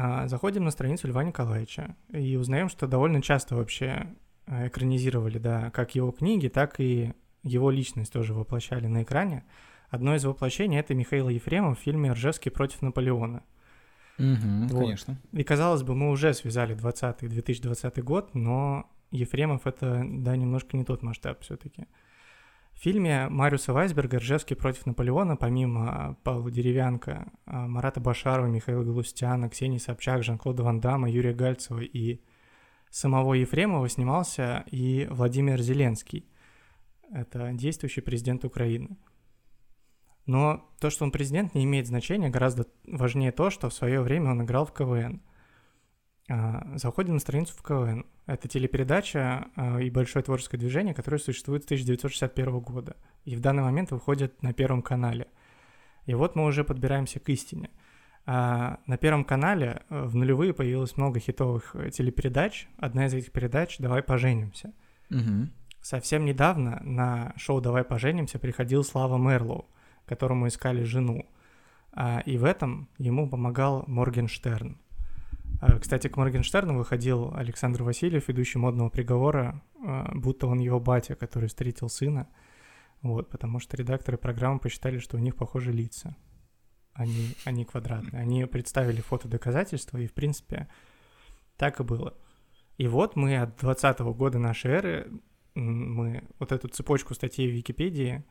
а, 0.00 0.28
заходим 0.28 0.64
на 0.64 0.70
страницу 0.70 1.08
Льва 1.08 1.24
Николаевича 1.24 1.96
и 2.12 2.36
узнаем, 2.36 2.68
что 2.68 2.86
довольно 2.86 3.20
часто 3.20 3.56
вообще 3.56 4.06
э, 4.46 4.68
экранизировали, 4.68 5.38
да, 5.38 5.70
как 5.72 5.96
его 5.96 6.12
книги, 6.12 6.46
так 6.46 6.78
и 6.78 7.14
его 7.42 7.68
личность 7.72 8.12
тоже 8.12 8.32
воплощали 8.32 8.86
на 8.86 9.02
экране. 9.02 9.44
Одно 9.90 10.14
из 10.14 10.24
воплощений— 10.24 10.78
это 10.78 10.94
Михаил 10.94 11.28
Ефремов 11.28 11.80
в 11.80 11.82
фильме 11.82 12.12
«Ржевский 12.12 12.52
против 12.52 12.80
Наполеона». 12.80 13.42
Угу, 14.20 14.68
вот. 14.68 14.78
конечно. 14.78 15.20
И, 15.32 15.42
казалось 15.42 15.82
бы, 15.82 15.96
мы 15.96 16.10
уже 16.10 16.32
связали 16.32 16.74
20 16.74 17.28
2020 17.28 18.04
год, 18.04 18.36
но 18.36 18.88
Ефремов— 19.10 19.62
это, 19.66 20.04
да, 20.06 20.36
немножко 20.36 20.76
не 20.76 20.84
тот 20.84 21.02
масштаб 21.02 21.42
все 21.42 21.56
таки 21.56 21.86
в 22.78 22.80
фильме 22.80 23.28
Мариуса 23.28 23.72
Вайсберга 23.72 24.18
«Ржевский 24.18 24.54
против 24.54 24.86
Наполеона» 24.86 25.36
помимо 25.36 25.90
а, 25.90 26.14
Павла 26.22 26.48
Деревянко, 26.48 27.32
а, 27.44 27.66
Марата 27.66 27.98
Башарова, 27.98 28.46
Михаила 28.46 28.84
Галустяна, 28.84 29.50
Ксении 29.50 29.78
Собчак, 29.78 30.22
Жан-Клода 30.22 30.62
Ван 30.62 30.78
Дамма, 30.78 31.10
Юрия 31.10 31.34
Гальцева 31.34 31.80
и 31.80 32.20
самого 32.88 33.34
Ефремова 33.34 33.88
снимался 33.88 34.64
и 34.70 35.08
Владимир 35.10 35.60
Зеленский. 35.60 36.30
Это 37.10 37.50
действующий 37.52 38.00
президент 38.00 38.44
Украины. 38.44 38.96
Но 40.26 40.64
то, 40.78 40.88
что 40.88 41.04
он 41.04 41.10
президент, 41.10 41.56
не 41.56 41.64
имеет 41.64 41.88
значения. 41.88 42.28
Гораздо 42.28 42.66
важнее 42.86 43.32
то, 43.32 43.50
что 43.50 43.70
в 43.70 43.74
свое 43.74 44.02
время 44.02 44.30
он 44.30 44.44
играл 44.44 44.64
в 44.64 44.72
КВН. 44.72 45.20
А, 46.28 46.76
заходим 46.76 47.14
на 47.14 47.20
страницу 47.20 47.54
в 47.56 47.62
КВН. 47.62 48.04
Это 48.26 48.48
телепередача 48.48 49.48
а, 49.56 49.78
и 49.78 49.88
большое 49.88 50.22
творческое 50.22 50.58
движение, 50.58 50.94
которое 50.94 51.18
существует 51.18 51.62
с 51.62 51.66
1961 51.66 52.60
года. 52.60 52.96
И 53.24 53.34
в 53.34 53.40
данный 53.40 53.62
момент 53.62 53.90
выходит 53.90 54.42
на 54.42 54.52
Первом 54.52 54.82
канале. 54.82 55.28
И 56.04 56.14
вот 56.14 56.36
мы 56.36 56.44
уже 56.44 56.64
подбираемся 56.64 57.18
к 57.18 57.28
истине. 57.30 57.70
А, 58.26 58.78
на 58.86 58.98
Первом 58.98 59.24
канале 59.24 59.82
э, 59.88 60.04
в 60.04 60.14
нулевые 60.14 60.52
появилось 60.52 60.98
много 60.98 61.18
хитовых 61.18 61.74
э, 61.74 61.90
телепередач. 61.90 62.68
Одна 62.76 63.06
из 63.06 63.14
этих 63.14 63.32
передач 63.32 63.78
«Давай 63.78 64.02
поженимся». 64.02 64.74
Угу. 65.10 65.48
Совсем 65.80 66.26
недавно 66.26 66.78
на 66.82 67.32
шоу 67.36 67.62
«Давай 67.62 67.84
поженимся» 67.84 68.38
приходил 68.38 68.84
Слава 68.84 69.16
Мерлоу, 69.16 69.66
которому 70.04 70.46
искали 70.46 70.82
жену. 70.82 71.24
И 72.26 72.36
в 72.36 72.44
этом 72.44 72.88
ему 72.98 73.28
помогал 73.28 73.84
Моргенштерн. 73.86 74.78
А, 75.60 75.78
кстати, 75.78 76.08
к 76.08 76.16
Моргенштерну 76.16 76.76
выходил 76.76 77.32
Александр 77.34 77.82
Васильев, 77.82 78.28
ведущий 78.28 78.58
модного 78.58 78.90
приговора, 78.90 79.62
а, 79.84 80.10
будто 80.14 80.46
он 80.46 80.58
его 80.60 80.78
батя, 80.78 81.16
который 81.16 81.48
встретил 81.48 81.88
сына. 81.88 82.28
Вот, 83.02 83.28
потому 83.30 83.58
что 83.58 83.76
редакторы 83.76 84.18
программы 84.18 84.60
посчитали, 84.60 84.98
что 84.98 85.16
у 85.16 85.20
них 85.20 85.36
похожи 85.36 85.72
лица. 85.72 86.16
Они, 86.92 87.34
они 87.44 87.64
квадратные. 87.64 88.22
Они 88.22 88.44
представили 88.44 89.00
фото 89.00 89.28
доказательства, 89.28 89.98
и, 89.98 90.06
в 90.06 90.14
принципе, 90.14 90.68
так 91.56 91.80
и 91.80 91.84
было. 91.84 92.16
И 92.76 92.86
вот 92.86 93.16
мы 93.16 93.36
от 93.38 93.56
20 93.56 94.00
года 94.00 94.38
нашей 94.38 94.70
эры, 94.70 95.10
мы 95.54 96.22
вот 96.38 96.52
эту 96.52 96.68
цепочку 96.68 97.14
статей 97.14 97.50
в 97.50 97.54
Википедии 97.54 98.24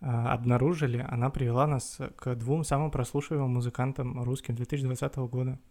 а, 0.00 0.32
обнаружили, 0.32 1.04
она 1.08 1.30
привела 1.30 1.66
нас 1.66 1.98
к 2.16 2.36
двум 2.36 2.62
самым 2.62 2.92
прослушиваемым 2.92 3.54
музыкантам 3.54 4.22
русским 4.22 4.54
2020 4.54 5.16
года— 5.16 5.58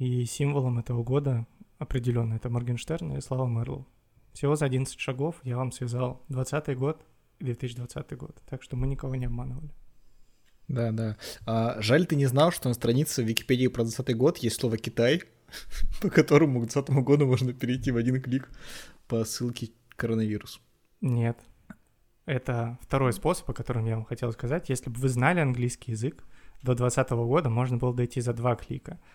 и 0.00 0.24
символом 0.24 0.78
этого 0.78 1.04
года 1.04 1.46
определенно 1.78 2.34
это 2.34 2.48
Моргенштерн 2.48 3.18
и 3.18 3.20
Слава 3.20 3.46
Мерлоу. 3.46 3.86
Всего 4.32 4.56
за 4.56 4.64
11 4.64 4.98
шагов 4.98 5.36
я 5.42 5.58
вам 5.58 5.72
связал 5.72 6.22
20 6.28 6.76
год 6.78 7.04
и 7.38 7.44
2020 7.44 8.16
год. 8.16 8.42
Так 8.48 8.62
что 8.62 8.76
мы 8.76 8.86
никого 8.86 9.14
не 9.16 9.26
обманывали. 9.26 9.70
Да, 10.68 10.90
да. 10.92 11.18
А, 11.46 11.76
жаль, 11.82 12.06
ты 12.06 12.16
не 12.16 12.24
знал, 12.24 12.50
что 12.50 12.68
на 12.68 12.74
странице 12.74 13.22
Википедии 13.22 13.66
про 13.66 13.82
20 13.82 14.16
год 14.16 14.38
есть 14.38 14.58
слово 14.58 14.78
«Китай», 14.78 15.22
по 16.00 16.08
которому 16.08 16.60
к 16.60 16.66
2020 16.66 17.04
году 17.04 17.26
можно 17.26 17.52
перейти 17.52 17.90
в 17.90 17.98
один 17.98 18.22
клик 18.22 18.48
по 19.06 19.22
ссылке 19.26 19.68
«Коронавирус». 19.96 20.62
Нет. 21.02 21.38
Это 22.24 22.78
второй 22.80 23.12
способ, 23.12 23.50
о 23.50 23.52
котором 23.52 23.84
я 23.84 23.96
вам 23.96 24.06
хотел 24.06 24.32
сказать. 24.32 24.70
Если 24.70 24.88
бы 24.88 24.98
вы 24.98 25.10
знали 25.10 25.40
английский 25.40 25.90
язык, 25.90 26.24
до 26.62 26.74
2020 26.74 27.10
года 27.10 27.50
можно 27.50 27.76
было 27.76 27.92
дойти 27.92 28.22
за 28.22 28.32
два 28.32 28.56
клика— 28.56 28.98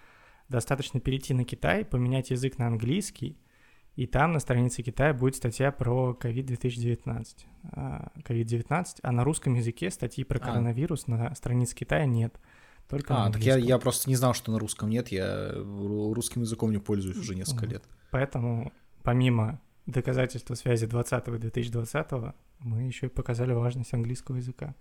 достаточно 0.49 0.99
перейти 0.99 1.33
на 1.33 1.43
Китай, 1.43 1.85
поменять 1.85 2.31
язык 2.31 2.57
на 2.57 2.67
английский, 2.67 3.37
и 3.95 4.07
там 4.07 4.33
на 4.33 4.39
странице 4.39 4.83
Китая 4.83 5.13
будет 5.13 5.35
статья 5.35 5.71
про 5.71 6.17
COVID-2019. 6.19 7.25
COVID-19, 7.73 8.85
а 9.01 9.11
на 9.11 9.23
русском 9.23 9.53
языке 9.53 9.89
статьи 9.89 10.23
про 10.23 10.37
а. 10.37 10.41
коронавирус 10.41 11.07
на 11.07 11.33
странице 11.35 11.75
Китая 11.75 12.05
нет. 12.05 12.37
Только 12.89 13.25
а, 13.25 13.31
так 13.31 13.41
я, 13.41 13.55
я 13.55 13.79
просто 13.79 14.09
не 14.09 14.15
знал, 14.15 14.33
что 14.33 14.51
на 14.51 14.59
русском 14.59 14.89
нет, 14.89 15.07
я 15.07 15.51
русским 15.55 16.41
языком 16.41 16.71
не 16.71 16.77
пользуюсь 16.77 17.17
уже 17.17 17.35
несколько 17.35 17.65
лет. 17.65 17.83
Поэтому 18.11 18.71
помимо 19.01 19.61
доказательства 19.85 20.55
связи 20.55 20.85
20 20.85 21.27
и 21.27 21.31
2020 21.31 22.11
мы 22.59 22.83
еще 22.83 23.07
и 23.07 23.09
показали 23.09 23.53
важность 23.53 23.93
английского 23.93 24.37
языка. 24.37 24.75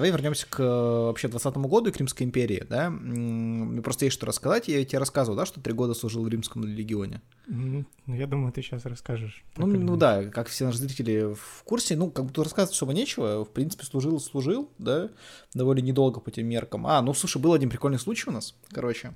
Давай 0.00 0.12
вернемся 0.12 0.46
к 0.48 0.58
вообще 0.60 1.28
20 1.28 1.56
году 1.58 1.90
и 1.90 1.92
к 1.92 1.98
Римской 1.98 2.24
империи, 2.26 2.64
да? 2.66 2.88
Мне 2.88 3.82
просто 3.82 4.06
есть 4.06 4.14
что 4.14 4.24
рассказать. 4.24 4.66
Я 4.66 4.82
тебе 4.82 4.98
рассказывал, 4.98 5.36
да, 5.36 5.44
что 5.44 5.60
три 5.60 5.74
года 5.74 5.92
служил 5.92 6.24
в 6.24 6.28
Римском 6.28 6.64
легионе. 6.64 7.20
Ну, 7.46 7.84
я 8.06 8.26
думаю, 8.26 8.50
ты 8.50 8.62
сейчас 8.62 8.86
расскажешь. 8.86 9.44
Ну, 9.58 9.66
ну 9.66 9.98
да, 9.98 10.24
как 10.24 10.48
все 10.48 10.64
наши 10.64 10.78
зрители 10.78 11.34
в 11.34 11.64
курсе, 11.64 11.96
ну, 11.96 12.10
как 12.10 12.24
бы 12.24 12.32
тут 12.32 12.44
рассказывать 12.44 12.74
особо 12.74 12.94
нечего. 12.94 13.44
В 13.44 13.50
принципе, 13.50 13.84
служил, 13.84 14.18
служил, 14.20 14.70
да, 14.78 15.10
довольно 15.52 15.80
недолго 15.80 16.20
по 16.20 16.30
тем 16.30 16.46
меркам. 16.46 16.86
А, 16.86 17.02
ну, 17.02 17.12
слушай, 17.12 17.36
был 17.36 17.52
один 17.52 17.68
прикольный 17.68 17.98
случай 17.98 18.30
у 18.30 18.32
нас, 18.32 18.54
короче. 18.72 19.12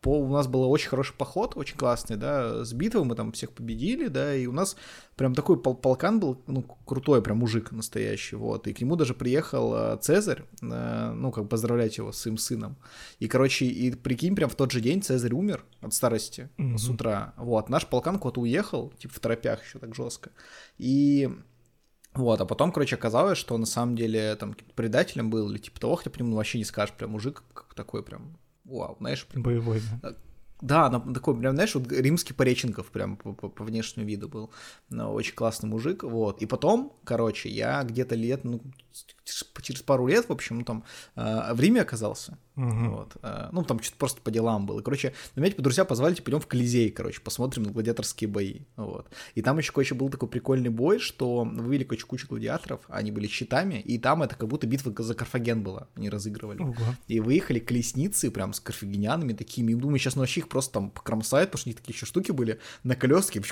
По, 0.00 0.18
у 0.18 0.32
нас 0.32 0.46
был 0.46 0.70
очень 0.70 0.88
хороший 0.88 1.14
поход, 1.14 1.56
очень 1.56 1.76
классный, 1.76 2.16
да, 2.16 2.64
с 2.64 2.72
битвой 2.72 3.04
мы 3.04 3.14
там 3.14 3.32
всех 3.32 3.52
победили, 3.52 4.08
да, 4.08 4.34
и 4.34 4.46
у 4.46 4.52
нас 4.52 4.76
прям 5.16 5.34
такой 5.34 5.60
пол 5.60 5.74
полкан 5.74 6.20
был, 6.20 6.42
ну, 6.46 6.62
крутой 6.62 7.22
прям 7.22 7.38
мужик 7.38 7.70
настоящий, 7.72 8.36
вот, 8.36 8.66
и 8.66 8.72
к 8.72 8.80
нему 8.80 8.96
даже 8.96 9.14
приехал 9.14 9.74
э, 9.74 9.98
Цезарь, 10.00 10.44
э, 10.62 11.12
ну, 11.14 11.30
как 11.30 11.48
поздравлять 11.48 11.98
его 11.98 12.12
с 12.12 12.18
своим 12.18 12.38
сыном, 12.38 12.76
и, 13.18 13.28
короче, 13.28 13.66
и 13.66 13.90
прикинь, 13.94 14.34
прям 14.34 14.48
в 14.48 14.54
тот 14.54 14.70
же 14.72 14.80
день 14.80 15.02
Цезарь 15.02 15.34
умер 15.34 15.64
от 15.82 15.92
старости 15.92 16.48
mm-hmm. 16.56 16.78
с 16.78 16.88
утра, 16.88 17.34
вот, 17.36 17.68
наш 17.68 17.86
полкан 17.86 18.18
куда-то 18.18 18.40
уехал, 18.40 18.92
типа 18.98 19.14
в 19.14 19.20
торопях 19.20 19.62
еще 19.62 19.78
так 19.78 19.94
жестко, 19.94 20.30
и 20.78 21.28
вот, 22.14 22.40
а 22.40 22.46
потом, 22.46 22.72
короче, 22.72 22.96
оказалось, 22.96 23.38
что 23.38 23.56
на 23.56 23.66
самом 23.66 23.94
деле 23.94 24.34
там 24.34 24.56
предателем 24.74 25.30
был 25.30 25.50
или 25.50 25.58
типа 25.58 25.78
того, 25.78 25.96
хотя 25.96 26.10
по 26.10 26.18
нему 26.18 26.36
вообще 26.36 26.58
не 26.58 26.64
скажешь, 26.64 26.94
прям 26.94 27.10
мужик 27.10 27.44
такой 27.76 28.02
прям 28.02 28.36
вау, 28.70 28.96
знаешь. 29.00 29.26
Боевой, 29.34 29.80
да? 30.02 30.14
Да, 30.60 30.90
такой, 31.14 31.38
прям, 31.38 31.54
знаешь, 31.54 31.74
вот 31.74 31.90
римский 31.90 32.34
Пореченков 32.34 32.90
прям 32.90 33.16
по, 33.16 33.32
по, 33.32 33.48
по 33.48 33.64
внешнему 33.64 34.06
виду 34.06 34.28
был. 34.28 34.50
Но 34.90 35.12
очень 35.12 35.34
классный 35.34 35.68
мужик, 35.68 36.02
вот. 36.02 36.42
И 36.42 36.46
потом, 36.46 36.92
короче, 37.04 37.48
я 37.48 37.82
где-то 37.82 38.14
лет, 38.14 38.44
ну, 38.44 38.60
через 39.62 39.82
пару 39.82 40.06
лет, 40.06 40.28
в 40.28 40.32
общем, 40.32 40.64
там, 40.64 40.84
э, 41.16 41.54
в 41.54 41.60
Риме 41.60 41.82
оказался. 41.82 42.38
Мгм. 42.56 42.90
Вот. 42.90 43.16
э, 43.22 43.48
Ну, 43.52 43.64
там 43.64 43.80
что-то 43.80 43.98
просто 43.98 44.20
по 44.20 44.30
делам 44.30 44.66
было. 44.66 44.82
Короче, 44.82 45.14
на 45.34 45.40
меня, 45.40 45.50
типа, 45.50 45.62
друзья 45.62 45.84
позвали, 45.84 46.14
типа, 46.14 46.26
пойдем 46.26 46.40
в 46.40 46.46
Колизей, 46.46 46.90
короче, 46.90 47.20
посмотрим 47.20 47.62
на 47.62 47.70
гладиаторские 47.70 48.28
бои. 48.28 48.60
Вот. 48.76 49.08
И 49.34 49.42
там 49.42 49.58
еще, 49.58 49.72
короче, 49.72 49.94
был 49.94 50.10
такой 50.10 50.28
прикольный 50.28 50.70
бой, 50.70 50.98
что 50.98 51.44
вывели, 51.44 51.84
короче, 51.84 52.06
кучу 52.06 52.26
гладиаторов, 52.28 52.80
они 52.88 53.12
были 53.12 53.26
щитами, 53.28 53.80
и 53.80 53.98
там 53.98 54.22
это 54.22 54.36
как 54.36 54.48
будто 54.48 54.66
битва 54.66 54.92
за 55.02 55.14
Карфаген 55.14 55.62
была, 55.62 55.88
они 55.94 56.10
разыгрывали. 56.10 56.62
Ого. 56.62 56.74
И 57.08 57.20
выехали 57.20 57.58
колесницы 57.58 58.30
прям 58.30 58.52
с 58.52 58.60
карфагенянами 58.60 59.32
такими. 59.32 59.72
И 59.72 59.74
думаю, 59.74 59.98
сейчас 59.98 60.16
ну, 60.16 60.20
вообще 60.20 60.40
их 60.40 60.48
просто 60.48 60.74
там 60.74 60.90
покромсают, 60.90 61.50
потому 61.50 61.60
что 61.60 61.68
у 61.68 61.70
них 61.70 61.80
такие 61.80 61.94
еще 61.94 62.06
штуки 62.06 62.32
были 62.32 62.60
на 62.82 62.96
колеске, 62.96 63.42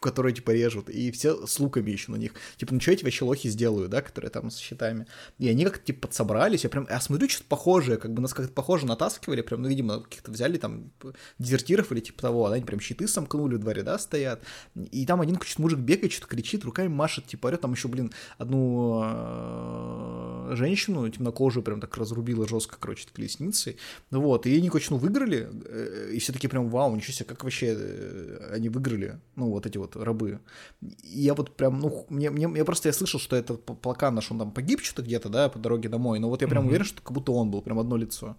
которые 0.00 0.34
типа 0.34 0.50
режут. 0.50 0.88
И 0.90 1.10
все 1.10 1.46
с 1.46 1.58
луками 1.58 1.90
еще 1.90 2.12
на 2.12 2.16
них. 2.16 2.32
Типа, 2.56 2.74
ну 2.74 2.80
что 2.80 2.92
эти 2.92 3.04
вообще 3.04 3.24
лохи 3.24 3.48
сделают, 3.48 3.90
да, 3.90 4.02
которые 4.02 4.30
там 4.30 4.50
с 4.50 4.58
щитами. 4.74 5.06
И 5.38 5.48
они 5.48 5.64
как-то 5.64 5.84
типа 5.84 6.08
подсобрались. 6.08 6.64
Я 6.64 6.70
прям, 6.70 6.86
я 6.90 7.00
смотрю, 7.00 7.28
что-то 7.28 7.48
похожее, 7.48 7.96
как 7.96 8.12
бы 8.12 8.20
нас 8.22 8.34
как-то 8.34 8.52
похоже 8.52 8.86
натаскивали. 8.86 9.42
Прям, 9.42 9.62
ну, 9.62 9.68
видимо, 9.68 10.00
каких-то 10.00 10.30
взяли 10.30 10.58
там 10.58 10.90
дезертиров 11.38 11.92
или 11.92 12.00
типа 12.00 12.22
того. 12.22 12.46
а 12.46 12.52
Они 12.52 12.64
прям 12.64 12.80
щиты 12.80 13.08
сомкнули 13.08 13.54
в 13.56 13.58
дворе, 13.58 13.82
да, 13.82 13.98
стоят. 13.98 14.42
И 14.90 15.06
там 15.06 15.20
один 15.20 15.36
какой-то 15.36 15.62
мужик 15.62 15.78
бегает, 15.78 16.12
что-то 16.12 16.28
кричит, 16.28 16.64
руками 16.64 16.88
машет, 16.88 17.26
типа 17.26 17.48
орет. 17.48 17.60
Там 17.60 17.72
еще, 17.72 17.88
блин, 17.88 18.12
одну 18.38 19.02
э, 19.04 20.50
женщину 20.54 21.08
темнокожую 21.08 21.62
прям 21.62 21.80
так 21.80 21.96
разрубила 21.96 22.46
жестко, 22.48 22.76
короче, 22.78 23.06
колесницей. 23.12 23.76
Ну 24.10 24.20
Вот, 24.20 24.46
и 24.46 24.56
они, 24.56 24.68
короче, 24.68 24.88
ну, 24.90 24.96
выиграли, 24.96 25.48
э, 25.66 26.10
и 26.14 26.18
все 26.18 26.32
таки 26.32 26.48
прям, 26.48 26.68
вау, 26.68 26.94
ничего 26.94 27.12
себе, 27.12 27.26
как 27.26 27.44
вообще 27.44 27.74
э, 27.76 28.50
они 28.54 28.68
выиграли, 28.68 29.20
ну, 29.36 29.50
вот 29.50 29.66
эти 29.66 29.78
вот 29.78 29.96
рабы. 29.96 30.40
И 30.82 31.20
я 31.20 31.34
вот 31.34 31.56
прям, 31.56 31.80
ну, 31.80 32.06
мне, 32.08 32.30
мне, 32.30 32.48
я 32.56 32.64
просто, 32.64 32.88
я 32.88 32.92
слышал, 32.92 33.20
что 33.20 33.36
этот 33.36 33.64
п- 33.64 33.74
полкан 33.74 34.14
наш, 34.14 34.30
он 34.30 34.38
там 34.38 34.50
погиб 34.50 34.63
что-то 34.82 35.02
где-то, 35.02 35.28
да, 35.28 35.48
по 35.48 35.58
дороге 35.58 35.88
домой, 35.88 36.18
но 36.18 36.28
вот 36.28 36.42
я 36.42 36.48
прям 36.48 36.62
Мгм. 36.64 36.68
уверен, 36.70 36.84
что 36.86 37.02
как 37.02 37.12
будто 37.12 37.32
он 37.32 37.50
был, 37.50 37.62
прям 37.62 37.78
одно 37.78 37.96
лицо. 37.96 38.36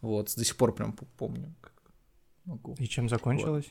Вот, 0.00 0.32
до 0.36 0.44
сих 0.44 0.56
пор 0.56 0.74
прям 0.74 0.92
помню. 0.92 1.54
Могу. 2.44 2.74
И 2.78 2.86
чем 2.86 3.08
закончилось? 3.08 3.66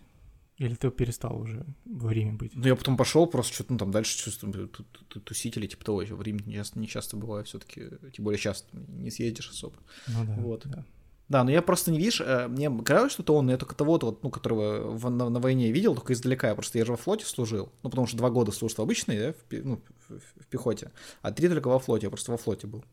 Или 0.57 0.75
ты 0.75 0.91
перестал 0.91 1.39
уже 1.39 1.65
в 1.85 2.12
Риме 2.12 2.33
быть? 2.33 2.51
Ну, 2.53 2.67
я 2.67 2.75
потом 2.75 2.97
пошел 2.97 3.25
просто 3.27 3.53
что-то, 3.53 3.71
ну, 3.73 3.79
там 3.79 3.91
дальше 3.91 4.17
чувствую, 4.17 4.67
ту- 4.67 4.83
ту- 4.83 5.05
ту- 5.05 5.21
тусители, 5.21 5.67
типа 5.67 5.85
того, 5.85 6.03
в 6.05 6.21
Рим 6.21 6.38
не 6.45 6.53
часто, 6.55 6.79
не 6.79 6.88
часто 6.88 7.15
бываю 7.15 7.45
все-таки, 7.45 7.89
тем 8.13 8.25
более 8.25 8.39
часто 8.39 8.67
не 8.75 9.09
съездишь 9.09 9.49
особо. 9.49 9.77
Ну 10.07 10.25
да. 10.25 10.35
Вот. 10.35 10.67
да. 10.67 10.85
Да, 11.29 11.43
но 11.43 11.51
я 11.51 11.61
просто 11.61 11.91
не 11.91 11.99
видишь, 11.99 12.21
э, 12.21 12.47
мне 12.47 12.69
казалось, 12.83 13.11
что 13.11 13.21
это 13.21 13.33
он, 13.33 13.45
но 13.45 13.51
я 13.51 13.57
только 13.59 13.75
того-то, 13.75 14.07
вот, 14.07 14.23
ну, 14.23 14.31
которого 14.31 14.89
в- 14.97 15.09
на, 15.11 15.29
на 15.29 15.39
войне 15.39 15.71
видел, 15.71 15.93
только 15.95 16.13
издалека, 16.13 16.47
я 16.49 16.55
просто 16.55 16.79
я 16.79 16.85
же 16.85 16.91
во 16.91 16.97
флоте 16.97 17.25
служил, 17.25 17.71
ну, 17.83 17.89
потому 17.91 18.07
что 18.07 18.17
два 18.17 18.31
года 18.31 18.51
служил 18.51 18.83
обычный, 18.83 19.17
да, 19.19 19.33
в, 19.33 19.63
ну, 19.63 19.81
в, 20.07 20.17
в- 20.19 20.47
пехоте, 20.47 20.91
а 21.21 21.31
три 21.31 21.47
только 21.47 21.67
во 21.67 21.77
флоте, 21.79 22.07
я 22.07 22.09
просто 22.09 22.31
во 22.31 22.37
флоте 22.37 22.65
был. 22.65 22.83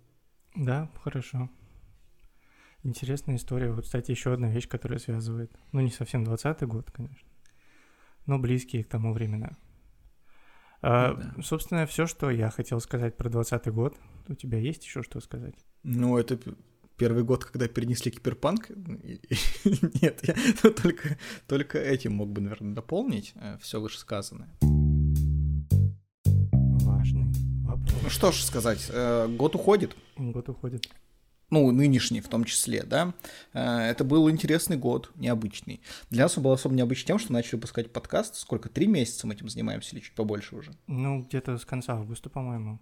Да, 0.54 0.90
хорошо. 1.02 1.48
Интересная 2.82 3.36
история. 3.36 3.72
Вот, 3.72 3.84
кстати, 3.84 4.10
еще 4.10 4.32
одна 4.34 4.48
вещь, 4.50 4.68
которая 4.68 4.98
связывает, 4.98 5.50
ну, 5.72 5.80
не 5.80 5.90
совсем 5.90 6.22
20-й 6.24 6.66
год, 6.66 6.90
конечно, 6.90 7.28
но 8.26 8.38
близкие 8.38 8.84
к 8.84 8.88
тому 8.88 9.12
времена. 9.14 9.56
А, 10.82 11.14
Да. 11.14 11.42
Собственно, 11.42 11.86
все, 11.86 12.06
что 12.06 12.30
я 12.30 12.50
хотел 12.50 12.80
сказать 12.80 13.16
про 13.16 13.28
20-й 13.30 13.70
год. 13.72 13.96
У 14.28 14.34
тебя 14.34 14.58
есть 14.58 14.84
еще 14.84 15.02
что 15.02 15.20
сказать? 15.20 15.54
Ну, 15.82 16.18
это 16.18 16.38
первый 16.96 17.24
год, 17.24 17.44
когда 17.44 17.68
перенесли 17.68 18.10
киберпанк. 18.10 18.68
Нет, 20.02 20.20
я 20.22 20.34
ну, 20.62 20.70
только, 20.70 21.18
только 21.46 21.78
этим 21.78 22.14
мог 22.14 22.30
бы, 22.30 22.40
наверное, 22.40 22.74
дополнить 22.74 23.34
все 23.60 23.80
вышесказанное. 23.80 24.48
Важный 26.82 27.26
вопрос. 27.62 27.94
Ну 28.02 28.10
что 28.10 28.32
ж 28.32 28.42
сказать, 28.42 28.86
э, 28.90 29.28
год 29.28 29.54
уходит. 29.54 29.96
Год 30.16 30.48
уходит. 30.48 30.88
ну, 31.50 31.70
нынешний 31.70 32.20
в 32.20 32.28
том 32.28 32.44
числе, 32.44 32.82
да, 32.82 33.14
Э, 33.52 33.78
это 33.78 34.04
был 34.04 34.30
интересный 34.30 34.76
год, 34.76 35.10
необычный. 35.16 35.80
Для 36.10 36.24
нас 36.24 36.36
он 36.36 36.44
был 36.44 36.52
особо 36.52 36.74
необычный 36.74 37.06
тем, 37.06 37.18
что 37.18 37.32
начали 37.32 37.56
выпускать 37.56 37.92
подкаст. 37.92 38.36
Сколько, 38.36 38.68
три 38.68 38.86
месяца 38.86 39.26
мы 39.26 39.34
этим 39.34 39.48
занимаемся 39.48 39.96
или 39.96 40.02
чуть 40.02 40.14
побольше 40.14 40.56
уже? 40.56 40.72
Ну, 40.86 41.22
где-то 41.22 41.58
с 41.58 41.64
конца 41.64 41.94
августа, 41.94 42.30
по-моему. 42.30 42.80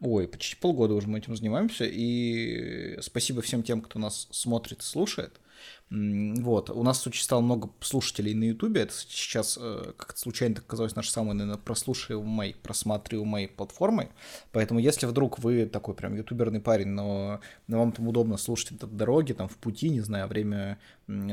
Ой, 0.00 0.28
почти 0.28 0.56
полгода 0.56 0.94
уже 0.94 1.08
мы 1.08 1.18
этим 1.18 1.36
занимаемся, 1.36 1.84
и 1.86 2.98
спасибо 3.00 3.42
всем 3.42 3.62
тем, 3.62 3.80
кто 3.80 3.98
нас 3.98 4.28
смотрит 4.30 4.82
слушает. 4.82 5.40
Вот, 5.90 6.70
у 6.70 6.82
нас 6.82 7.06
стало 7.12 7.40
много 7.40 7.70
слушателей 7.80 8.34
на 8.34 8.44
Ютубе, 8.44 8.82
это 8.82 8.92
сейчас 8.92 9.58
э, 9.60 9.92
как-то 9.96 10.18
случайно 10.18 10.56
так 10.56 10.64
оказалось 10.64 10.96
нашей 10.96 11.10
самой, 11.10 11.34
наверное, 11.34 11.60
прослушиваемой, 11.60 12.56
просматриваемой 12.62 13.48
платформой, 13.48 14.08
поэтому 14.50 14.80
если 14.80 15.06
вдруг 15.06 15.38
вы 15.38 15.66
такой 15.66 15.94
прям 15.94 16.16
ютуберный 16.16 16.60
парень, 16.60 16.88
но, 16.88 17.40
вам 17.68 17.92
там 17.92 18.08
удобно 18.08 18.38
слушать 18.38 18.72
это 18.72 18.86
в 18.86 18.96
дороге, 18.96 19.34
там 19.34 19.48
в 19.48 19.56
пути, 19.56 19.88
не 19.90 20.00
знаю, 20.00 20.26
время 20.26 20.78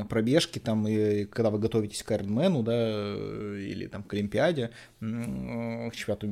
пробежки, 0.08 0.58
там, 0.58 0.86
и 0.86 1.24
когда 1.24 1.50
вы 1.50 1.58
готовитесь 1.58 2.02
к 2.02 2.12
Ironman, 2.12 2.62
да, 2.62 2.72
э, 2.74 3.58
или 3.68 3.86
там 3.86 4.02
к 4.02 4.12
Олимпиаде, 4.12 4.70
м, 5.00 5.90
к 5.90 5.96
чемпионату 5.96 6.28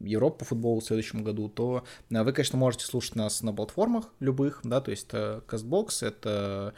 Европы 0.00 0.38
по 0.38 0.44
футболу 0.44 0.80
в 0.80 0.84
следующем 0.84 1.24
году, 1.24 1.48
то 1.48 1.84
вы, 2.08 2.32
конечно, 2.32 2.56
можете 2.56 2.86
слушать 2.86 3.16
нас 3.16 3.42
на 3.42 3.52
платформах 3.52 4.12
любых, 4.20 4.60
да, 4.62 4.80
то 4.80 4.90
есть 4.90 5.08
это 5.08 5.42
CastBox, 5.48 6.06
это 6.06 6.74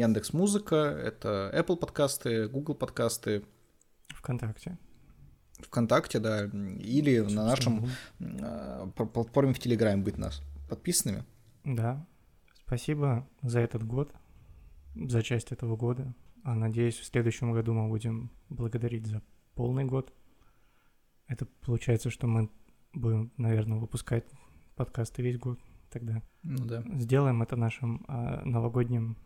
Яндекс 0.00 0.32
Музыка, 0.32 0.76
это 0.76 1.52
Apple 1.54 1.76
подкасты, 1.76 2.48
Google 2.48 2.74
подкасты, 2.74 3.44
ВКонтакте. 4.08 4.78
ВКонтакте, 5.58 6.18
да, 6.20 6.46
или 6.46 7.18
на 7.18 7.44
нашем 7.44 7.86
Собственно, 8.18 8.92
э, 8.96 9.04
платформе 9.04 9.52
в 9.52 9.58
Телеграме 9.58 10.02
быть 10.02 10.16
нас 10.16 10.40
подписанными. 10.70 11.26
Да. 11.64 12.06
Спасибо 12.64 13.28
за 13.42 13.60
этот 13.60 13.82
год, 13.82 14.14
за 14.94 15.22
часть 15.22 15.52
этого 15.52 15.76
года. 15.76 16.14
А 16.44 16.54
надеюсь, 16.54 16.96
в 16.96 17.04
следующем 17.04 17.52
году 17.52 17.74
мы 17.74 17.86
будем 17.88 18.30
благодарить 18.48 19.06
за 19.06 19.20
полный 19.54 19.84
год. 19.84 20.14
Это 21.26 21.44
получается, 21.60 22.08
что 22.08 22.26
мы 22.26 22.48
будем, 22.94 23.32
наверное, 23.36 23.76
выпускать 23.76 24.24
подкасты 24.76 25.20
весь 25.20 25.38
год 25.38 25.60
тогда. 25.90 26.22
Ну 26.42 26.64
да. 26.64 26.82
Сделаем 26.94 27.42
это 27.42 27.56
нашим 27.56 28.02
а, 28.08 28.42
новогодним 28.46 29.18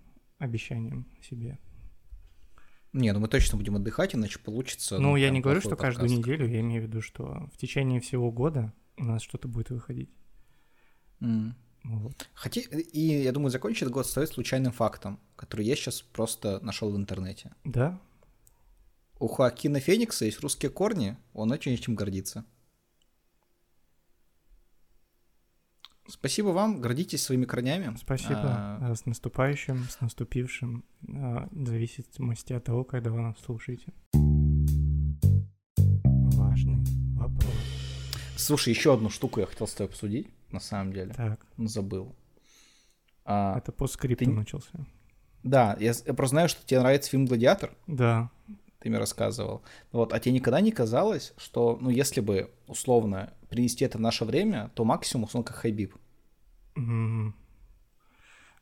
обещанием 0.44 1.06
себе. 1.22 1.58
Не, 2.92 3.12
ну 3.12 3.18
мы 3.18 3.28
точно 3.28 3.58
будем 3.58 3.74
отдыхать, 3.76 4.14
иначе 4.14 4.38
получится. 4.38 4.98
ну, 4.98 5.16
я 5.16 5.26
прям 5.26 5.34
не 5.34 5.40
говорю, 5.40 5.60
что 5.60 5.76
каждую 5.76 6.08
подкаст. 6.08 6.28
неделю, 6.28 6.48
я 6.48 6.60
имею 6.60 6.82
в 6.82 6.86
виду, 6.86 7.02
что 7.02 7.48
в 7.52 7.56
течение 7.56 8.00
всего 8.00 8.30
года 8.30 8.72
у 8.96 9.04
нас 9.04 9.22
что-то 9.22 9.48
будет 9.48 9.70
выходить. 9.70 10.10
М. 11.20 11.56
Вот. 11.82 12.30
Хотя, 12.32 12.60
и 12.60 13.00
я 13.00 13.32
думаю, 13.32 13.50
закончить 13.50 13.82
этот 13.82 13.92
год 13.92 14.06
стоит 14.06 14.28
случайным 14.28 14.72
фактом, 14.72 15.20
который 15.36 15.66
я 15.66 15.76
сейчас 15.76 16.02
просто 16.02 16.60
нашел 16.64 16.90
в 16.90 16.96
интернете. 16.96 17.52
Да? 17.64 18.00
У 19.18 19.26
Хоакина 19.26 19.80
Феникса 19.80 20.24
есть 20.24 20.40
русские 20.40 20.70
корни, 20.70 21.16
он 21.32 21.50
очень 21.50 21.72
этим 21.72 21.94
гордится. 21.94 22.44
Спасибо 26.06 26.48
вам, 26.48 26.80
гордитесь 26.80 27.22
своими 27.22 27.44
корнями. 27.46 27.94
Спасибо. 27.96 28.40
А, 28.44 28.94
С 28.94 29.06
наступающим, 29.06 29.84
с 29.88 30.00
наступившим. 30.00 30.84
А, 31.08 31.48
В 31.50 31.66
зависимости 31.66 32.52
от 32.52 32.64
того, 32.64 32.84
когда 32.84 33.10
вы 33.10 33.20
нас 33.22 33.38
слушаете. 33.38 33.92
Важный 36.36 36.84
вопрос. 37.16 37.54
Слушай, 38.36 38.70
еще 38.70 38.92
одну 38.94 39.08
штуку 39.10 39.40
я 39.40 39.46
хотел 39.46 39.66
с 39.66 39.72
тобой 39.74 39.88
обсудить, 39.90 40.28
на 40.50 40.60
самом 40.60 40.92
деле. 40.92 41.14
Так, 41.14 41.46
Забыл. 41.56 42.14
А, 43.24 43.56
это 43.58 43.72
по 43.72 43.86
скрипту 43.86 44.24
ты- 44.26 44.30
начался. 44.30 44.86
да, 45.42 45.76
я, 45.80 45.94
я 46.06 46.12
просто 46.14 46.34
знаю, 46.34 46.48
что 46.50 46.66
тебе 46.66 46.80
нравится 46.80 47.10
фильм 47.10 47.24
«Гладиатор», 47.24 47.74
Да. 47.86 48.30
Ты 48.84 48.90
мне 48.90 48.98
рассказывал. 48.98 49.62
Вот, 49.92 50.12
а 50.12 50.20
тебе 50.20 50.34
никогда 50.34 50.60
не 50.60 50.70
казалось, 50.70 51.32
что, 51.38 51.78
ну, 51.80 51.88
если 51.88 52.20
бы, 52.20 52.50
условно, 52.66 53.32
принести 53.48 53.84
это 53.84 53.96
в 53.96 54.00
наше 54.02 54.26
время, 54.26 54.70
то 54.74 54.84
максимум, 54.84 55.26
он 55.32 55.42
как 55.42 55.56
Хайбиб. 55.56 55.94
М. 56.76 57.34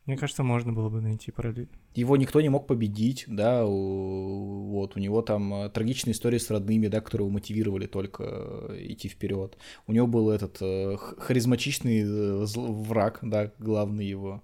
Мне 0.05 0.17
кажется, 0.17 0.43
можно 0.43 0.71
было 0.71 0.89
бы 0.89 1.01
найти 1.01 1.31
параллель. 1.31 1.67
Его 1.95 2.15
никто 2.15 2.39
не 2.41 2.49
мог 2.49 2.67
победить, 2.67 3.25
да, 3.27 3.65
вот, 3.65 4.95
у 4.95 4.99
него 4.99 5.21
там 5.21 5.53
э, 5.53 5.69
трагичная 5.69 6.13
история 6.13 6.39
с 6.39 6.49
родными, 6.49 6.87
да, 6.87 7.01
которые 7.01 7.25
его 7.25 7.33
мотивировали 7.33 7.85
только 7.85 8.23
э, 8.23 8.77
идти 8.79 9.09
вперед. 9.09 9.57
У 9.87 9.93
него 9.93 10.07
был 10.07 10.29
этот 10.29 10.57
э, 10.61 10.95
харизматичный 10.97 12.45
враг, 12.45 13.19
да, 13.21 13.51
главный 13.59 14.05
его, 14.05 14.41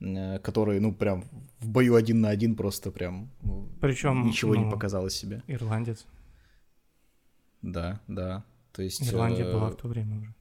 который, 0.00 0.80
ну, 0.80 0.94
прям 0.94 1.24
в 1.58 1.68
бою 1.68 1.94
один 1.94 2.20
на 2.20 2.30
один 2.30 2.56
просто 2.56 2.90
прям 2.90 3.30
ну, 3.42 3.68
Причем, 3.80 4.26
ничего 4.26 4.56
не 4.56 4.64
ну, 4.64 4.70
показал 4.70 5.06
из 5.06 5.14
себя. 5.14 5.42
Ирландец. 5.46 6.06
Да, 7.62 8.00
да, 8.08 8.44
то 8.72 8.82
есть... 8.82 9.06
Ирландия 9.06 9.44
э, 9.44 9.52
была 9.52 9.70
в 9.70 9.76
то 9.76 9.88
время 9.88 10.18
уже. 10.18 10.34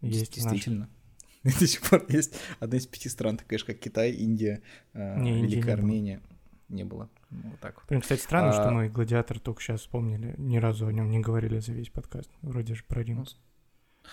Есть 0.00 0.34
Действительно. 0.34 0.88
До 1.44 1.66
сих 1.66 1.82
пор 1.82 2.04
есть 2.08 2.34
одна 2.58 2.78
из 2.78 2.86
пяти 2.86 3.08
стран, 3.08 3.36
такая 3.36 3.58
же, 3.58 3.64
как 3.64 3.78
Китай, 3.78 4.12
Индия, 4.12 4.62
э, 4.94 5.20
Не, 5.20 5.32
не 5.32 5.42
Великая 5.42 5.62
было. 5.62 5.72
Армения. 5.74 6.22
Не 6.68 6.84
было. 6.84 7.08
Ну, 7.30 7.50
вот 7.50 7.60
так 7.60 7.76
вот. 7.76 7.88
Блин, 7.88 8.00
кстати, 8.00 8.20
странно, 8.20 8.52
что 8.52 8.68
А- 8.68 8.70
мы 8.70 8.88
«Гладиатор» 8.88 9.38
только 9.38 9.62
сейчас 9.62 9.80
вспомнили. 9.80 10.34
Ни 10.38 10.58
разу 10.58 10.86
о 10.86 10.92
нем 10.92 11.10
не 11.10 11.20
говорили 11.20 11.58
за 11.58 11.72
весь 11.72 11.90
подкаст. 11.90 12.30
Вроде 12.42 12.74
же 12.74 12.84
про 12.84 13.02
Рим. 13.02 13.24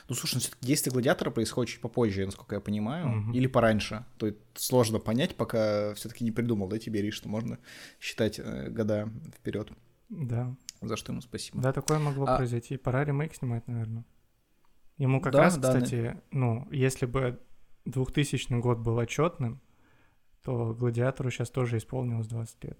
Ну, 0.08 0.16
слушай, 0.16 0.36
ну, 0.36 0.40
все-таки 0.42 0.66
действие 0.66 0.92
гладиатора 0.92 1.32
происходит 1.32 1.74
чуть 1.74 1.82
попозже, 1.82 2.26
насколько 2.26 2.56
я 2.56 2.62
понимаю, 2.62 3.22
угу. 3.22 3.32
или 3.34 3.48
пораньше. 3.48 4.06
То 4.18 4.28
есть 4.28 4.38
сложно 4.56 5.00
понять, 5.00 5.36
пока 5.36 5.94
все-таки 5.96 6.24
не 6.24 6.32
придумал, 6.32 6.68
да, 6.68 6.78
Тиберий, 6.78 7.12
что 7.12 7.30
можно 7.30 7.60
считать 8.00 8.40
э, 8.40 8.70
года 8.70 9.10
вперед. 9.38 9.72
Да. 10.10 10.56
За 10.82 10.98
что 10.98 11.12
ему 11.12 11.22
спасибо. 11.22 11.60
Да, 11.62 11.74
такое 11.74 12.00
могло 12.00 12.26
а... 12.28 12.38
произойти. 12.38 12.78
Пора 12.78 13.04
ремейк 13.04 13.36
снимать, 13.36 13.68
наверное. 13.68 14.06
Ему 14.98 15.20
как 15.20 15.34
да, 15.34 15.44
раз, 15.44 15.58
да, 15.58 15.74
кстати, 15.74 16.14
да. 16.14 16.22
ну, 16.32 16.68
если 16.72 17.06
бы 17.06 17.40
2000 17.86 18.60
год 18.60 18.80
был 18.80 18.98
отчетным, 18.98 19.62
то 20.44 20.74
Гладиатору 20.74 21.32
сейчас 21.32 21.50
тоже 21.50 21.78
исполнилось 21.78 22.28
20 22.28 22.64
лет. 22.64 22.80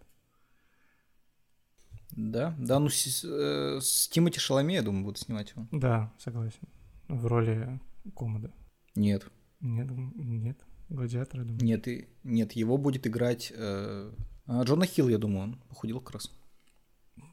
Да, 2.12 2.56
да, 2.58 2.80
ну 2.80 2.88
с, 2.88 3.26
э, 3.26 3.80
с 3.82 4.08
Тимати 4.08 4.40
Шаломе, 4.40 4.76
я 4.76 4.82
думаю, 4.82 5.04
будут 5.04 5.20
снимать 5.20 5.52
его. 5.52 5.68
Да, 5.72 6.14
согласен. 6.18 6.68
В 7.08 7.28
роли 7.28 7.80
Комода. 8.16 8.54
Нет. 8.96 9.28
Нет, 9.60 9.90
нет. 9.92 10.58
Гладиатора, 10.90 11.44
думаю. 11.44 11.64
Нет, 11.64 11.88
и, 11.88 12.08
нет, 12.24 12.52
его 12.52 12.78
будет 12.78 13.08
играть 13.08 13.52
э, 13.56 14.12
а 14.48 14.62
Джона 14.64 14.86
Хилл, 14.86 15.10
я 15.10 15.18
думаю, 15.18 15.44
он 15.44 15.56
похудел 15.70 16.00
как 16.00 16.16
раз. 16.16 16.32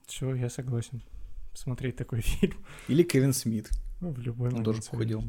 Все, 0.06 0.35
я 0.35 0.48
согласен. 0.48 1.02
Смотреть 1.52 1.96
такой 1.96 2.20
фильм. 2.22 2.56
Или 2.88 3.02
Кевин 3.02 3.32
Смит. 3.32 3.70
Ну, 4.00 4.12
в 4.12 4.18
любой 4.18 4.50
Он 4.50 4.64
тоже 4.64 4.80
похудел. 4.82 5.22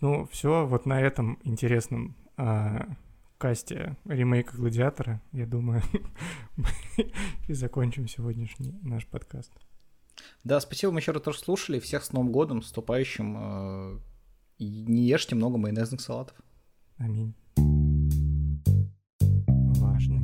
Ну, 0.00 0.26
все, 0.26 0.66
вот 0.66 0.86
на 0.86 1.00
этом 1.00 1.38
интересном 1.42 2.16
а, 2.36 2.96
касте 3.38 3.96
ремейка 4.04 4.56
Гладиатора, 4.56 5.22
я 5.32 5.46
думаю, 5.46 5.82
и 7.48 7.52
закончим 7.52 8.06
сегодняшний 8.06 8.78
наш 8.82 9.06
подкаст. 9.06 9.52
Да, 10.44 10.60
спасибо, 10.60 10.90
вам 10.90 10.98
еще 10.98 11.12
раз 11.12 11.22
тоже 11.22 11.38
слушали. 11.38 11.80
Всех 11.80 12.04
с 12.04 12.12
Новым 12.12 12.32
годом, 12.32 12.62
с 12.62 12.66
наступающим. 12.66 13.36
Э, 13.38 13.98
не 14.58 15.06
ешьте 15.06 15.34
много 15.34 15.58
майонезных 15.58 16.00
салатов. 16.00 16.36
Аминь. 16.98 17.34
Важный 19.80 20.20